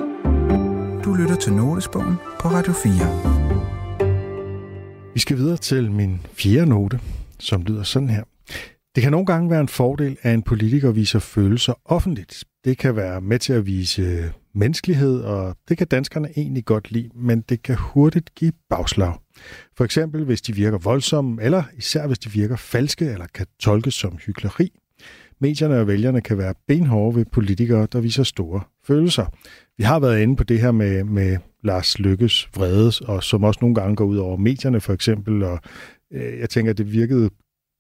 [1.06, 3.53] Du lytter til Notesbogen på Radio 4.
[5.14, 7.00] Vi skal videre til min fjerde note,
[7.40, 8.24] som lyder sådan her.
[8.96, 12.44] Det kan nogle gange være en fordel, at en politiker viser følelser offentligt.
[12.66, 17.10] Det kan være med til at vise menneskelighed, og det kan danskerne egentlig godt lide,
[17.16, 19.14] men det kan hurtigt give bagslag.
[19.78, 23.94] For eksempel hvis de virker voldsomme, eller især hvis de virker falske eller kan tolkes
[23.94, 24.72] som hykleri.
[25.42, 29.26] Medierne og vælgerne kan være benhårde ved politikere, der viser store følelser.
[29.78, 33.58] Vi har været inde på det her med, med Lars Lykkes vredes, og som også
[33.62, 35.44] nogle gange går ud over medierne for eksempel.
[35.44, 35.60] Og
[36.14, 37.30] øh, jeg tænker, det virkede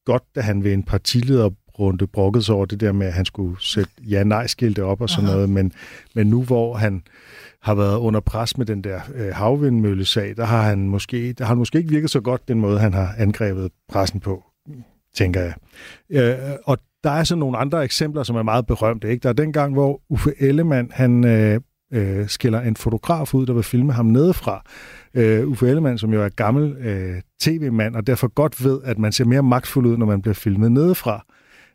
[0.05, 3.55] godt, da han ved en partilederrunde brokkede sig over det der med, at han skulle
[3.59, 5.33] sætte ja-nej-skilte op og sådan Aha.
[5.33, 5.49] noget.
[5.49, 5.71] Men,
[6.15, 7.03] men nu hvor han
[7.61, 11.49] har været under pres med den der øh, havvindmøllesag, der har han måske, der har
[11.49, 14.43] han måske ikke virket så godt den måde, han har angrebet pressen på,
[15.15, 15.53] tænker jeg.
[16.09, 19.09] Øh, og der er så nogle andre eksempler, som er meget berømte.
[19.09, 19.23] Ikke?
[19.23, 21.59] Der er den gang, hvor Uffe Ellemann, han øh,
[21.93, 24.63] øh, skiller en fotograf ud, der vil filme ham nedefra.
[25.13, 29.11] Øh, Uffe Ellemann, som jo er gammel øh, tv-mand, og derfor godt ved, at man
[29.11, 31.25] ser mere magtfuld ud, når man bliver filmet nedefra.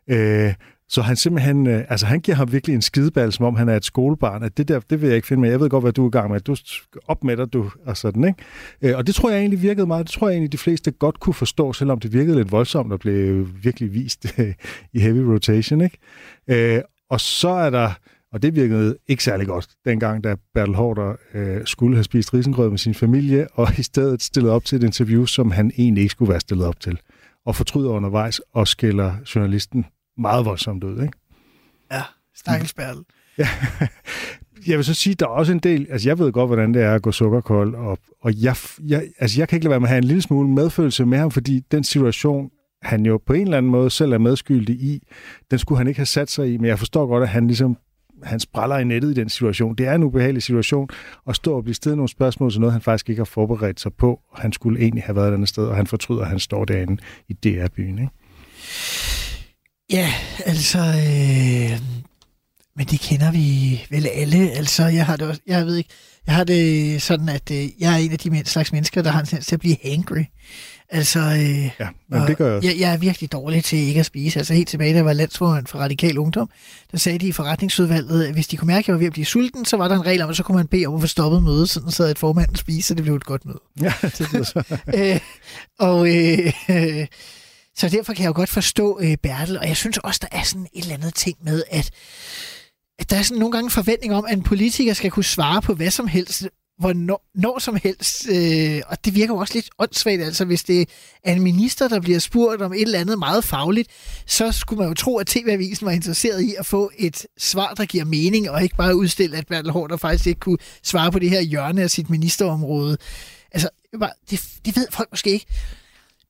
[0.09, 0.53] Øh,
[0.89, 3.75] så han simpelthen, øh, altså han giver ham virkelig en skideball, som om han er
[3.75, 5.49] et skolebarn, at det der, det vil jeg ikke finde med.
[5.49, 6.39] Jeg ved godt, hvad du er i gang med.
[6.39, 6.55] Du
[7.07, 8.43] op med dig, du, og sådan, ikke?
[8.81, 10.05] Øh, og det tror jeg egentlig virkede meget.
[10.05, 12.99] Det tror jeg egentlig, de fleste godt kunne forstå, selvom det virkede lidt voldsomt og
[12.99, 14.53] blev virkelig vist øh,
[14.93, 15.97] i heavy rotation, ikke?
[16.47, 17.91] Øh, og så er der,
[18.33, 22.69] og det virkede ikke særlig godt, dengang da Bertel Hårder øh, skulle have spist risengrød
[22.69, 26.11] med sin familie, og i stedet stillede op til et interview, som han egentlig ikke
[26.11, 26.99] skulle være stillet op til.
[27.45, 29.85] Og fortryder undervejs og skælder journalisten
[30.19, 31.17] meget voldsomt ud, ikke?
[31.91, 32.01] Ja,
[32.35, 33.03] stakkels Bertel.
[33.37, 33.47] Ja.
[34.67, 36.83] Jeg vil så sige, der er også en del, altså jeg ved godt, hvordan det
[36.83, 38.55] er at gå sukkerkold, og, og jeg,
[38.87, 41.17] jeg, altså jeg kan ikke lade være med at have en lille smule medfølelse med
[41.17, 42.49] ham, fordi den situation,
[42.81, 45.07] han jo på en eller anden måde selv er medskyldig i,
[45.51, 47.77] den skulle han ikke have sat sig i, men jeg forstår godt, at han ligesom
[48.23, 49.75] han spræller i nettet i den situation.
[49.75, 50.89] Det er en ubehagelig situation
[51.27, 53.93] at stå og blive stillet nogle spørgsmål til noget, han faktisk ikke har forberedt sig
[53.93, 54.19] på.
[54.35, 56.97] Han skulle egentlig have været et andet sted, og han fortryder, at han står derinde
[57.27, 57.99] i DR-byen.
[57.99, 58.11] Ikke?
[59.91, 60.13] Ja,
[60.45, 60.79] altså...
[60.79, 61.79] Øh,
[62.75, 64.51] men det kender vi vel alle.
[64.51, 65.89] Altså, jeg har det også, jeg ved ikke,
[66.27, 69.19] jeg har det sådan, at øh, jeg er en af de slags mennesker, der har
[69.19, 70.23] en tendens til at blive hangry.
[70.89, 72.69] Altså, øh, ja, men det gør jeg også.
[72.69, 74.39] Jeg, jeg er virkelig dårlig til ikke at spise.
[74.39, 76.49] Altså helt tilbage, da jeg var landsformand for Radikal Ungdom,
[76.91, 79.13] der sagde de i forretningsudvalget, at hvis de kunne mærke, at jeg var ved at
[79.13, 81.01] blive sulten, så var der en regel om, at så kunne man bede om at
[81.01, 83.59] få stoppet mødet, sådan så et formanden spise, så det blev et godt møde.
[83.81, 84.63] Ja, det så.
[84.97, 85.19] øh,
[85.79, 87.07] og øh, øh,
[87.79, 90.43] så derfor kan jeg jo godt forstå øh, Bertel, og jeg synes også, der er
[90.43, 91.91] sådan et eller andet ting med, at,
[92.99, 95.73] at der er sådan nogle gange forventning om, at en politiker skal kunne svare på
[95.73, 96.47] hvad som helst,
[96.79, 98.29] hvornår når som helst.
[98.29, 100.89] Øh, og det virker jo også lidt åndssvagt, altså hvis det
[101.23, 103.89] er en minister, der bliver spurgt om et eller andet meget fagligt,
[104.25, 107.85] så skulle man jo tro, at TV-avisen var interesseret i at få et svar, der
[107.85, 111.29] giver mening, og ikke bare udstille, at Bertel Hård faktisk ikke kunne svare på det
[111.29, 112.97] her hjørne af sit ministerområde.
[113.51, 113.69] Altså,
[114.29, 115.45] det, det ved folk måske ikke.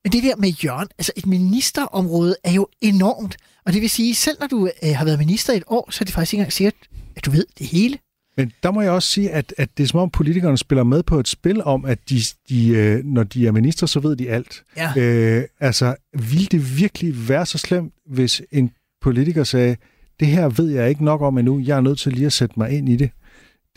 [0.04, 3.36] Men det der med Jørgen, altså et ministerområde er jo enormt.
[3.66, 6.04] Og det vil sige, selv når du øh, har været minister et år, så er
[6.04, 6.74] det faktisk ikke engang sikkert,
[7.16, 7.98] at du ved det hele.
[8.36, 11.02] Men der må jeg også sige, at, at det er som om politikerne spiller med
[11.02, 14.30] på et spil om, at de, de, øh, når de er minister, så ved de
[14.30, 14.62] alt.
[14.76, 14.92] Ja.
[14.96, 18.70] Øh, altså, vil det virkelig være så slemt, hvis en
[19.02, 19.76] politiker sagde,
[20.20, 22.54] det her ved jeg ikke nok om endnu, jeg er nødt til lige at sætte
[22.58, 23.10] mig ind i det.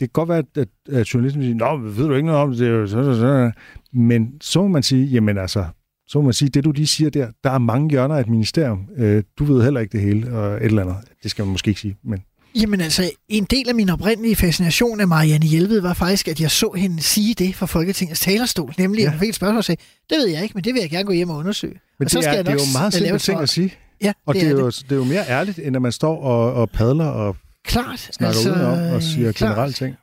[0.00, 3.54] kan godt være, at, at, journalisten siger, nå, ved du ikke noget om det,
[3.92, 5.64] men så må man sige, jamen altså,
[6.08, 8.28] så må man sige, det du lige siger der, der er mange hjørner af et
[8.28, 8.86] ministerium.
[8.96, 10.96] Øh, du ved heller ikke det hele, og et eller andet.
[11.22, 12.18] Det skal man måske ikke sige, men...
[12.60, 16.50] Jamen altså, en del af min oprindelige fascination af Marianne Hjelved var faktisk, at jeg
[16.50, 19.06] så hende sige det fra Folketingets talerstol, nemlig ja.
[19.06, 20.90] at hun fik et spørgsmål og sagde, det ved jeg ikke, men det vil jeg
[20.90, 21.80] gerne gå hjem og undersøge.
[21.98, 23.74] Men og det, er, det er jo meget simpelt ting at sige.
[24.02, 24.82] Ja, og det, det, er, er jo, det.
[24.82, 28.26] det er jo mere ærligt, end at man står og, og padler og klart, snakker
[28.36, 29.50] altså, udenom og siger klart.
[29.50, 29.96] generelle ting.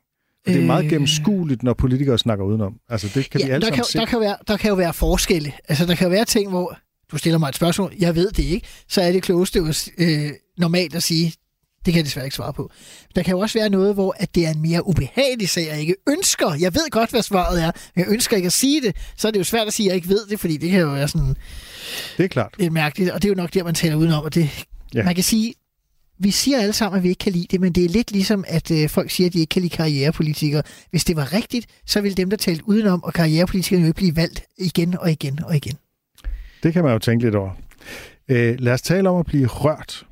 [0.47, 2.73] Det er meget gennemskueligt, når politikere snakker udenom.
[2.89, 3.97] Altså, det kan ja, vi alle der kan, se.
[3.97, 5.53] der, kan være, der kan jo være forskelle.
[5.69, 6.77] Altså, der kan være ting, hvor
[7.11, 10.31] du stiller mig et spørgsmål, jeg ved det ikke, så er det klogeste jo øh,
[10.57, 11.33] normalt at sige,
[11.85, 12.71] det kan jeg desværre ikke svare på.
[13.15, 15.79] Der kan jo også være noget, hvor at det er en mere ubehagelig sag, jeg
[15.79, 16.53] ikke ønsker.
[16.59, 18.95] Jeg ved godt, hvad svaret er, men jeg ønsker ikke at sige det.
[19.17, 20.79] Så er det jo svært at sige, at jeg ikke ved det, fordi det kan
[20.79, 21.35] jo være sådan
[22.17, 22.55] Det er klart.
[22.59, 23.11] lidt mærkeligt.
[23.11, 24.23] Og det er jo nok der, man taler udenom.
[24.23, 25.03] Og det, ja.
[25.03, 25.53] Man kan sige,
[26.23, 28.43] vi siger alle sammen, at vi ikke kan lide det, men det er lidt ligesom,
[28.47, 30.63] at øh, folk siger, at de ikke kan lide karrierepolitikere.
[30.89, 34.15] Hvis det var rigtigt, så ville dem, der talte udenom, og karrierepolitikerne jo ikke blive
[34.15, 35.77] valgt igen og igen og igen.
[36.63, 37.51] Det kan man jo tænke lidt over.
[38.29, 40.05] Øh, lad os tale om at blive rørt.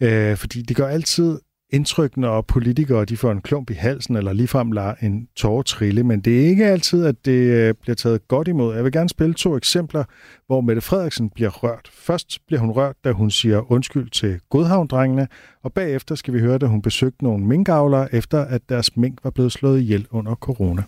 [0.00, 1.38] Øh, fordi det gør altid
[1.72, 6.02] indtryk, når politikere de får en klump i halsen, eller ligefrem lader en tårer trille,
[6.02, 8.74] men det er ikke altid, at det øh, bliver taget godt imod.
[8.74, 10.04] Jeg vil gerne spille to eksempler,
[10.46, 11.90] hvor Mette Frederiksen bliver rørt.
[11.92, 15.28] Først bliver hun rørt, da hun siger undskyld til Godhavndrengene,
[15.62, 19.30] og bagefter skal vi høre, da hun besøgte nogle minkavlere, efter at deres mink var
[19.30, 20.82] blevet slået ihjel under corona.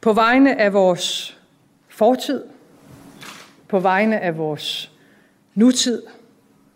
[0.00, 1.38] På vegne af vores
[1.88, 2.42] fortid,
[3.68, 4.92] på vegne af vores
[5.54, 6.02] nutid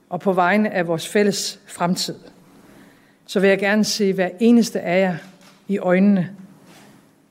[0.08, 2.14] og på vegne af vores fælles fremtid,
[3.33, 5.16] så vil jeg gerne se hver eneste af jer
[5.68, 6.30] i øjnene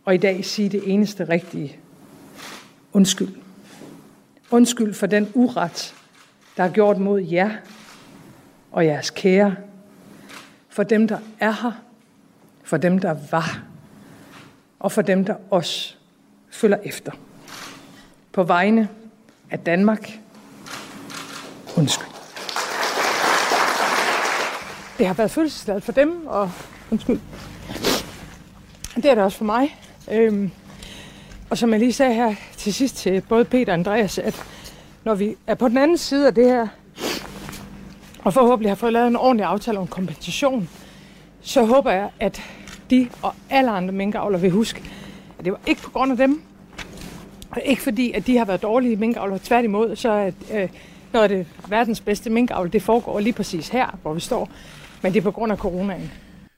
[0.06, 1.78] og i dag sige det eneste rigtige.
[2.94, 3.36] Undskyld.
[4.52, 5.96] Undskyld for den uret,
[6.58, 7.52] der er gjort mod jer
[8.72, 9.56] og jeres kære,
[10.70, 11.72] for dem, der er her,
[12.64, 13.64] for dem, der var,
[14.80, 15.96] og for dem, der også
[16.50, 17.12] følger efter.
[18.32, 18.90] På vegne
[19.52, 20.20] af Danmark.
[21.78, 22.11] Undskyld.
[25.02, 26.52] Det har været følelsesladet for dem, og
[26.92, 27.20] undskyld.
[28.96, 29.78] Det er det også for mig.
[30.12, 30.52] Øhm,
[31.50, 34.44] og som jeg lige sagde her til sidst til både Peter og Andreas, at
[35.04, 36.68] når vi er på den anden side af det her,
[38.24, 40.70] og forhåbentlig har fået lavet en ordentlig aftale om kompensation,
[41.42, 42.42] så håber jeg, at
[42.90, 44.84] de og alle andre minkavler vil huske,
[45.40, 46.42] at det var ikke på grund af dem,
[47.52, 49.38] og ikke fordi, at de har været dårlige minkavler.
[49.38, 50.70] Tværtimod, så er øh,
[51.14, 54.50] noget af det verdens bedste minkavl, det foregår lige præcis her, hvor vi står.
[55.04, 56.12] Men det er på grund af coronaen.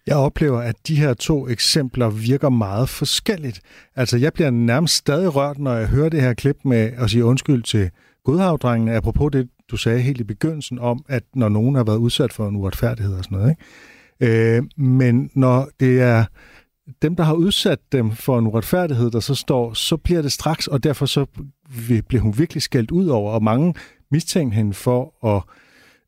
[0.08, 3.62] Jeg oplever, at de her to eksempler virker meget forskelligt.
[3.96, 7.26] Altså, jeg bliver nærmest stadig rørt, når jeg hører det her klip med at sige
[7.26, 7.90] undskyld til
[8.24, 12.34] godhavdrengene, apropos det, du sagde helt i begyndelsen om, at når nogen har været udsat
[12.34, 13.50] for en uretfærdighed og sådan noget.
[13.50, 14.58] Ikke?
[14.58, 16.26] Øh, men når det er
[17.02, 20.68] dem, der har udsat dem for en uretfærdighed, der så står, så bliver det straks,
[20.68, 21.26] og derfor så
[22.08, 23.74] bliver hun virkelig skældt ud over, og mange
[24.12, 25.44] mistænkte hende for at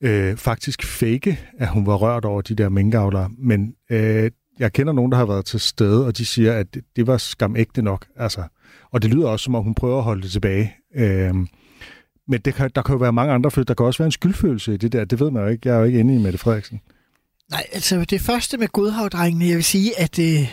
[0.06, 3.30] øh, faktisk fake, at hun var rørt over de der minkavlere.
[3.38, 6.84] Men øh, jeg kender nogen, der har været til stede, og de siger, at det,
[6.96, 8.06] det var skam ægte nok.
[8.16, 8.44] Altså,
[8.92, 10.74] og det lyder også, som om hun prøver at holde det tilbage.
[10.96, 11.34] Øh,
[12.28, 13.74] men det kan, der kan jo være mange andre følelser.
[13.74, 15.06] Der kan også være en skyldfølelse i det der.
[15.06, 15.70] Det ved man jo ikke.
[15.70, 16.82] Jeg er jo ikke inde i Mette Frederiksen.
[17.52, 20.50] Nej, altså det første med godhavdrengene, jeg vil sige, at øh,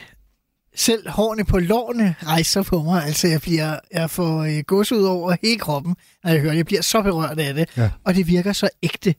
[0.76, 3.04] selv hårene på lårene rejser på mig.
[3.04, 6.56] Altså jeg, bliver, jeg får øh, gås ud over hele kroppen, når jeg hører det.
[6.58, 7.90] Jeg bliver så berørt af det, Ja.
[8.04, 9.14] og det virker så ægte.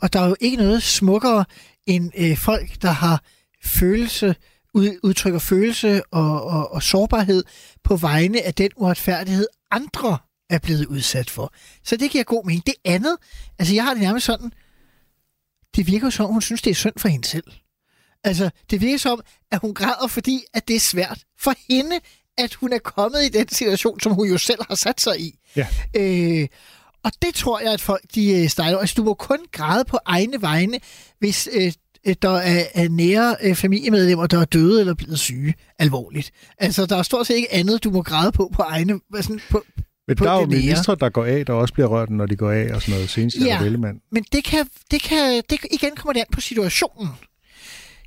[0.00, 1.44] Og der er jo ikke noget smukkere
[1.86, 3.22] end øh, folk, der har
[3.64, 4.36] følelse,
[4.74, 7.44] ud, udtrykker følelse og, og, og sårbarhed
[7.84, 10.18] på vegne af den uretfærdighed, andre
[10.50, 11.52] er blevet udsat for.
[11.84, 12.66] Så det giver god mening.
[12.66, 13.16] Det andet,
[13.58, 14.52] altså jeg har det nærmest sådan,
[15.76, 17.44] det virker jo som, hun synes, det er synd for hende selv.
[18.26, 19.20] Altså, det virker som,
[19.52, 22.00] at hun græder, fordi at det er svært for hende,
[22.38, 25.38] at hun er kommet i den situation, som hun jo selv har sat sig i.
[25.56, 25.66] Ja.
[25.96, 26.48] Øh,
[27.04, 28.78] og det tror jeg, at folk de øh, stejler.
[28.78, 30.78] Altså, du må kun græde på egne vegne,
[31.18, 31.72] hvis øh,
[32.06, 36.30] øh, der er, er nære øh, familiemedlemmer, der er døde eller blevet syge alvorligt.
[36.58, 39.00] Altså, der er stort set ikke andet, du må græde på på egne...
[39.20, 39.64] Sådan, på,
[40.08, 42.36] Men på der er jo ministre, der går af, der også bliver rørt, når de
[42.36, 43.10] går af og sådan noget.
[43.10, 43.44] Senest Ja.
[43.44, 43.62] ja.
[43.62, 43.98] Vellemann.
[44.12, 47.08] Men det kan, det kan, det, igen kommer det an på situationen.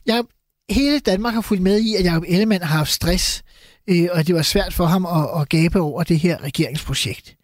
[0.09, 0.23] Jeg,
[0.69, 3.43] hele Danmark har fulgt med i, at Jacob Ellemann har haft stress,
[3.87, 7.35] øh, og det var svært for ham at, at gabe over det her regeringsprojekt.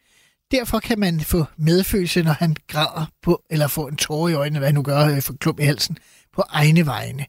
[0.52, 4.60] Derfor kan man få medfølelse, når han græder på, eller får en tårer i øjnene,
[4.60, 5.98] hvad han nu gør, øh, for klump i halsen,
[6.34, 7.26] på egne vegne.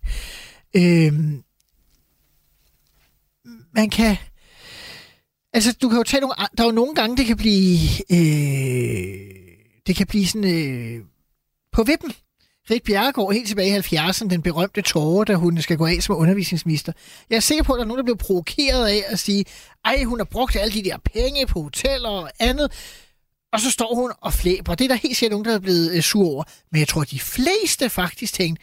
[0.77, 1.13] Øh,
[3.75, 4.17] man kan...
[5.53, 6.35] Altså, du kan jo tage nogle...
[6.57, 7.79] Der er jo nogle gange, det kan blive...
[8.11, 9.31] Øh,
[9.87, 10.45] det kan blive sådan...
[10.45, 11.05] Øh,
[11.73, 12.13] på vippen.
[12.71, 16.17] Rit Bjerregaard helt tilbage i 70'erne, den berømte tårer, da hun skal gå af som
[16.17, 16.93] undervisningsminister.
[17.31, 19.45] Jeg er sikker på, at der er nogen, der bliver provokeret af at sige,
[19.85, 22.73] ej, hun har brugt alle de der penge på hoteller og andet,
[23.53, 24.75] og så står hun og flæber.
[24.75, 26.45] Det er der helt sikkert nogen, der er blevet øh, sur over.
[26.73, 28.63] Men jeg tror, at de fleste faktisk tænkte,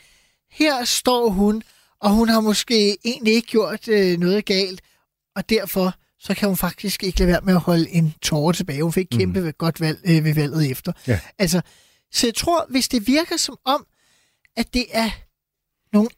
[0.51, 1.63] her står hun,
[2.01, 4.81] og hun har måske egentlig ikke gjort øh, noget galt,
[5.35, 8.83] og derfor så kan hun faktisk ikke lade være med at holde en tårer tilbage.
[8.83, 9.51] Hun fik kæmpe mm.
[9.57, 10.91] godt valg øh, ved valget efter.
[11.07, 11.19] Ja.
[11.39, 11.61] Altså,
[12.11, 13.85] så jeg tror, hvis det virker som om,
[14.57, 15.09] at det er
[15.93, 16.09] nogle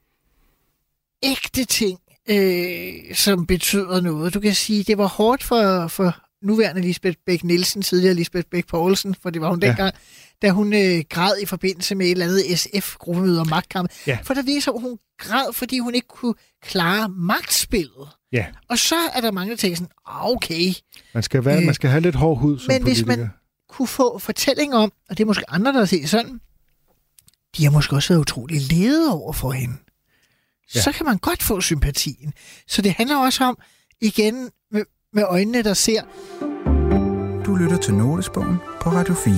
[1.24, 4.34] ægte ting, øh, som betyder noget.
[4.34, 8.68] Du kan sige, det var hårdt for, for nuværende Lisbeth Bæk Nielsen, tidligere Lisbeth Bæk
[8.68, 9.68] Poulsen, for det var hun Ja.
[9.68, 9.94] dengang,
[10.42, 13.92] da hun øh, græd i forbindelse med et eller andet SF-gruppemøde om magtkamp.
[14.08, 14.18] Ja.
[14.24, 16.34] For der som, hun græd, fordi hun ikke kunne
[16.64, 18.08] klare magtspillet.
[18.32, 20.74] Ja, Og så er der mange, der tænker sådan, "Ah, okay,
[21.14, 23.18] man skal, være, Øh, man skal have lidt hård hud som men hvis politiker.
[23.18, 23.30] man
[23.70, 26.40] kunne få fortælling om, og det er måske andre, der har set sådan,
[27.58, 29.76] de har måske også været utrolig lede over for hende.
[30.76, 30.82] Ja.
[30.82, 32.34] Så kan man godt få sympatien.
[32.68, 33.58] Så det handler også om,
[34.02, 34.84] igen med,
[35.14, 36.02] med øjnene, der ser,
[37.46, 39.36] Du lytter til Notesbogen på Radio 4.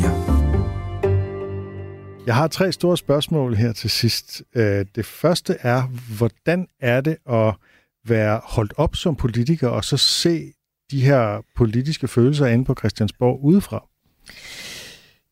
[2.26, 4.42] Jeg har tre store spørgsmål her til sidst.
[4.56, 5.82] Øh, Det første er,
[6.18, 7.56] hvordan er det at
[8.06, 10.54] være holdt op som politiker, og så se
[10.92, 13.88] de her politiske følelser inde på Christiansborg udefra?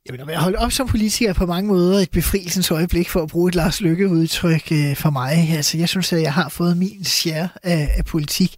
[0.07, 3.21] Jamen, at være holdt op som politiker er på mange måder et befrielsens øjeblik for
[3.21, 5.49] at bruge et Lars Lykke-udtryk øh, for mig.
[5.51, 8.55] Altså, jeg synes, at jeg har fået min share af, af politik.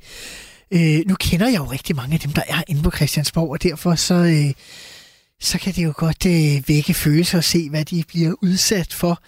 [0.72, 3.64] Øh, nu kender jeg jo rigtig mange af dem, der er inde på Christiansborg, og
[3.64, 4.54] derfor så, øh,
[5.40, 9.22] så kan det jo godt øh, vække følelser og se, hvad de bliver udsat for.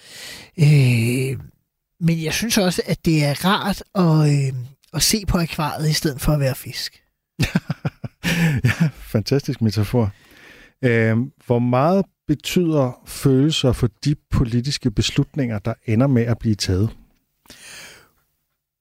[0.59, 1.39] Øh,
[1.99, 4.53] men jeg synes også, at det er rart at, øh,
[4.93, 7.01] at se på akvariet i stedet for at være fisk.
[8.63, 10.11] ja, fantastisk metafor.
[10.83, 16.89] Øh, hvor meget betyder følelser for de politiske beslutninger, der ender med at blive taget?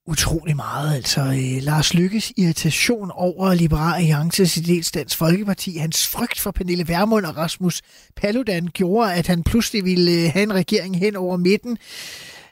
[0.09, 0.95] utrolig meget.
[0.95, 6.51] Altså øh, Lars Lykkes irritation over Liberal Alliances i dels Dansk Folkeparti, hans frygt for
[6.51, 7.81] Pernille Vermund og Rasmus
[8.15, 11.77] Paludan gjorde, at han pludselig ville øh, have en regering hen over midten.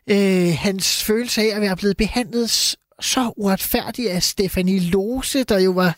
[0.10, 5.72] Øh, hans følelse af at være blevet behandlet så uretfærdigt af Stefanie Lose, der jo
[5.72, 5.98] var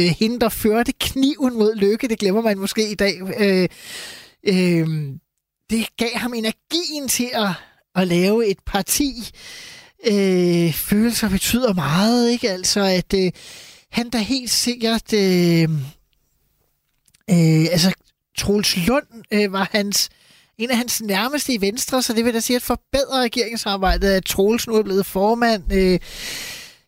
[0.00, 3.20] øh, hende, der førte kniven mod Lykke, det glemmer man måske i dag.
[3.40, 3.68] Øh,
[4.44, 4.88] øh,
[5.70, 7.48] det gav ham energien til at,
[7.94, 9.12] at lave et parti,
[10.06, 12.50] øh, følelser betyder meget, ikke?
[12.50, 13.32] Altså, at øh,
[13.90, 15.12] han der helt sikkert...
[15.12, 15.62] Øh,
[17.30, 17.92] øh, altså,
[18.38, 20.10] Troels Lund øh, var hans
[20.58, 24.24] en af hans nærmeste i Venstre, så det vil da sige at forbedre regeringsarbejdet, at
[24.24, 25.72] Troels nu er blevet formand.
[25.72, 25.98] Øh,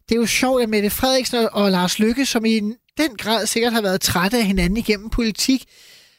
[0.08, 2.60] det er jo sjovt, at Mette Frederiksen og- og Lars Lykke, som i
[2.98, 5.64] den grad sikkert har været trætte af hinanden igennem politik,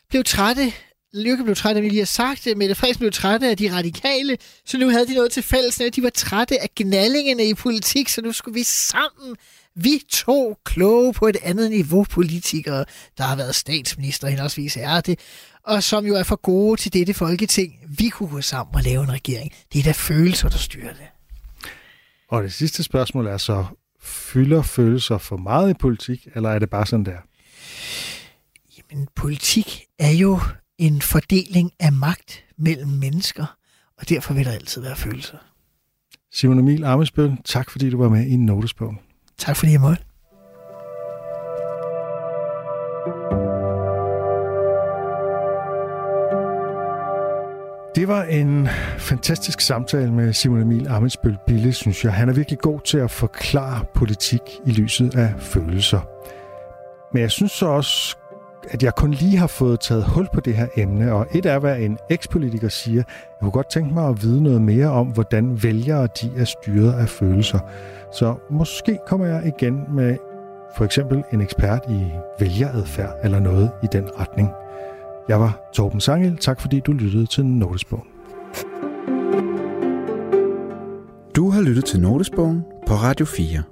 [0.09, 0.73] blev trætte
[1.13, 2.47] Lykke blev træt af, vi lige har sagt.
[2.57, 5.81] Mette Frederiksen blev træt af de radikale, så nu havde de noget til fælles.
[5.81, 9.35] at De var trætte af gnallingerne i politik, så nu skulle vi sammen,
[9.75, 12.85] vi to kloge på et andet niveau politikere,
[13.17, 15.19] der har været statsminister, henholdsvis er det,
[15.63, 17.73] og som jo er for gode til dette folketing.
[17.97, 19.51] Vi kunne gå sammen og lave en regering.
[19.73, 21.07] Det er da følelser, der styrer det.
[22.29, 23.65] Og det sidste spørgsmål er så,
[24.03, 27.17] fylder følelser for meget i politik, eller er det bare sådan der?
[28.77, 30.39] Jamen, politik er jo
[30.77, 33.57] en fordeling af magt mellem mennesker,
[33.97, 35.37] og derfor vil der altid være følelser.
[36.31, 38.99] Simon Emil Amesbøl, tak fordi du var med i Notesbogen.
[39.37, 40.03] Tak fordi jeg måtte.
[48.03, 52.13] Det var en fantastisk samtale med Simon Emil Amitsbøl Bille, synes jeg.
[52.13, 55.99] Han er virkelig god til at forklare politik i lyset af følelser.
[57.13, 58.17] Men jeg synes så også,
[58.69, 61.59] at jeg kun lige har fået taget hul på det her emne, og et er,
[61.59, 62.97] hvad en ekspolitiker siger.
[62.97, 66.93] Jeg kunne godt tænke mig at vide noget mere om, hvordan vælgere de er styret
[66.93, 67.59] af følelser.
[68.11, 70.17] Så måske kommer jeg igen med
[70.77, 74.49] for eksempel en ekspert i vælgeradfærd eller noget i den retning.
[75.27, 76.37] Jeg var Torben Sangel.
[76.37, 78.07] Tak fordi du lyttede til Notesbogen.
[81.35, 83.63] Du har lyttet til Notesbogen på Radio 4.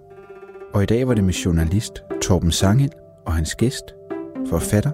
[0.73, 2.91] Og i dag var det med journalist Torben Sangel
[3.25, 3.83] og hans gæst,
[4.49, 4.91] forfatter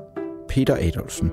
[0.50, 1.32] Peter Adolfsen.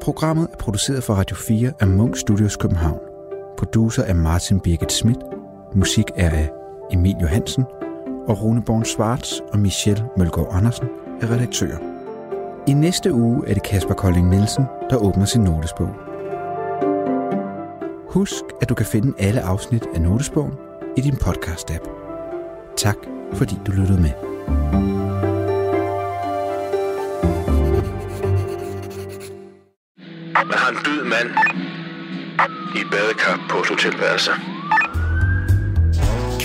[0.00, 3.00] Programmet er produceret for Radio 4 af Munk Studios København.
[3.58, 5.18] Producer er Martin Birgit Schmidt.
[5.74, 6.50] Musik er af
[6.92, 7.64] Emil Johansen.
[8.28, 10.86] Og Rune Born Schwartz og Michelle Mølgaard Andersen
[11.20, 11.91] er redaktører.
[12.68, 15.96] I næste uge er det Kasper Kolding Nielsen, der åbner sin notesbog.
[18.08, 20.52] Husk, at du kan finde alle afsnit af Notesbogen
[20.96, 21.90] i din podcast-app.
[22.76, 22.96] Tak,
[23.32, 24.10] fordi du lyttede med.
[30.34, 31.30] Man har en død mand
[32.76, 34.30] i et badekar på et hotelværelse.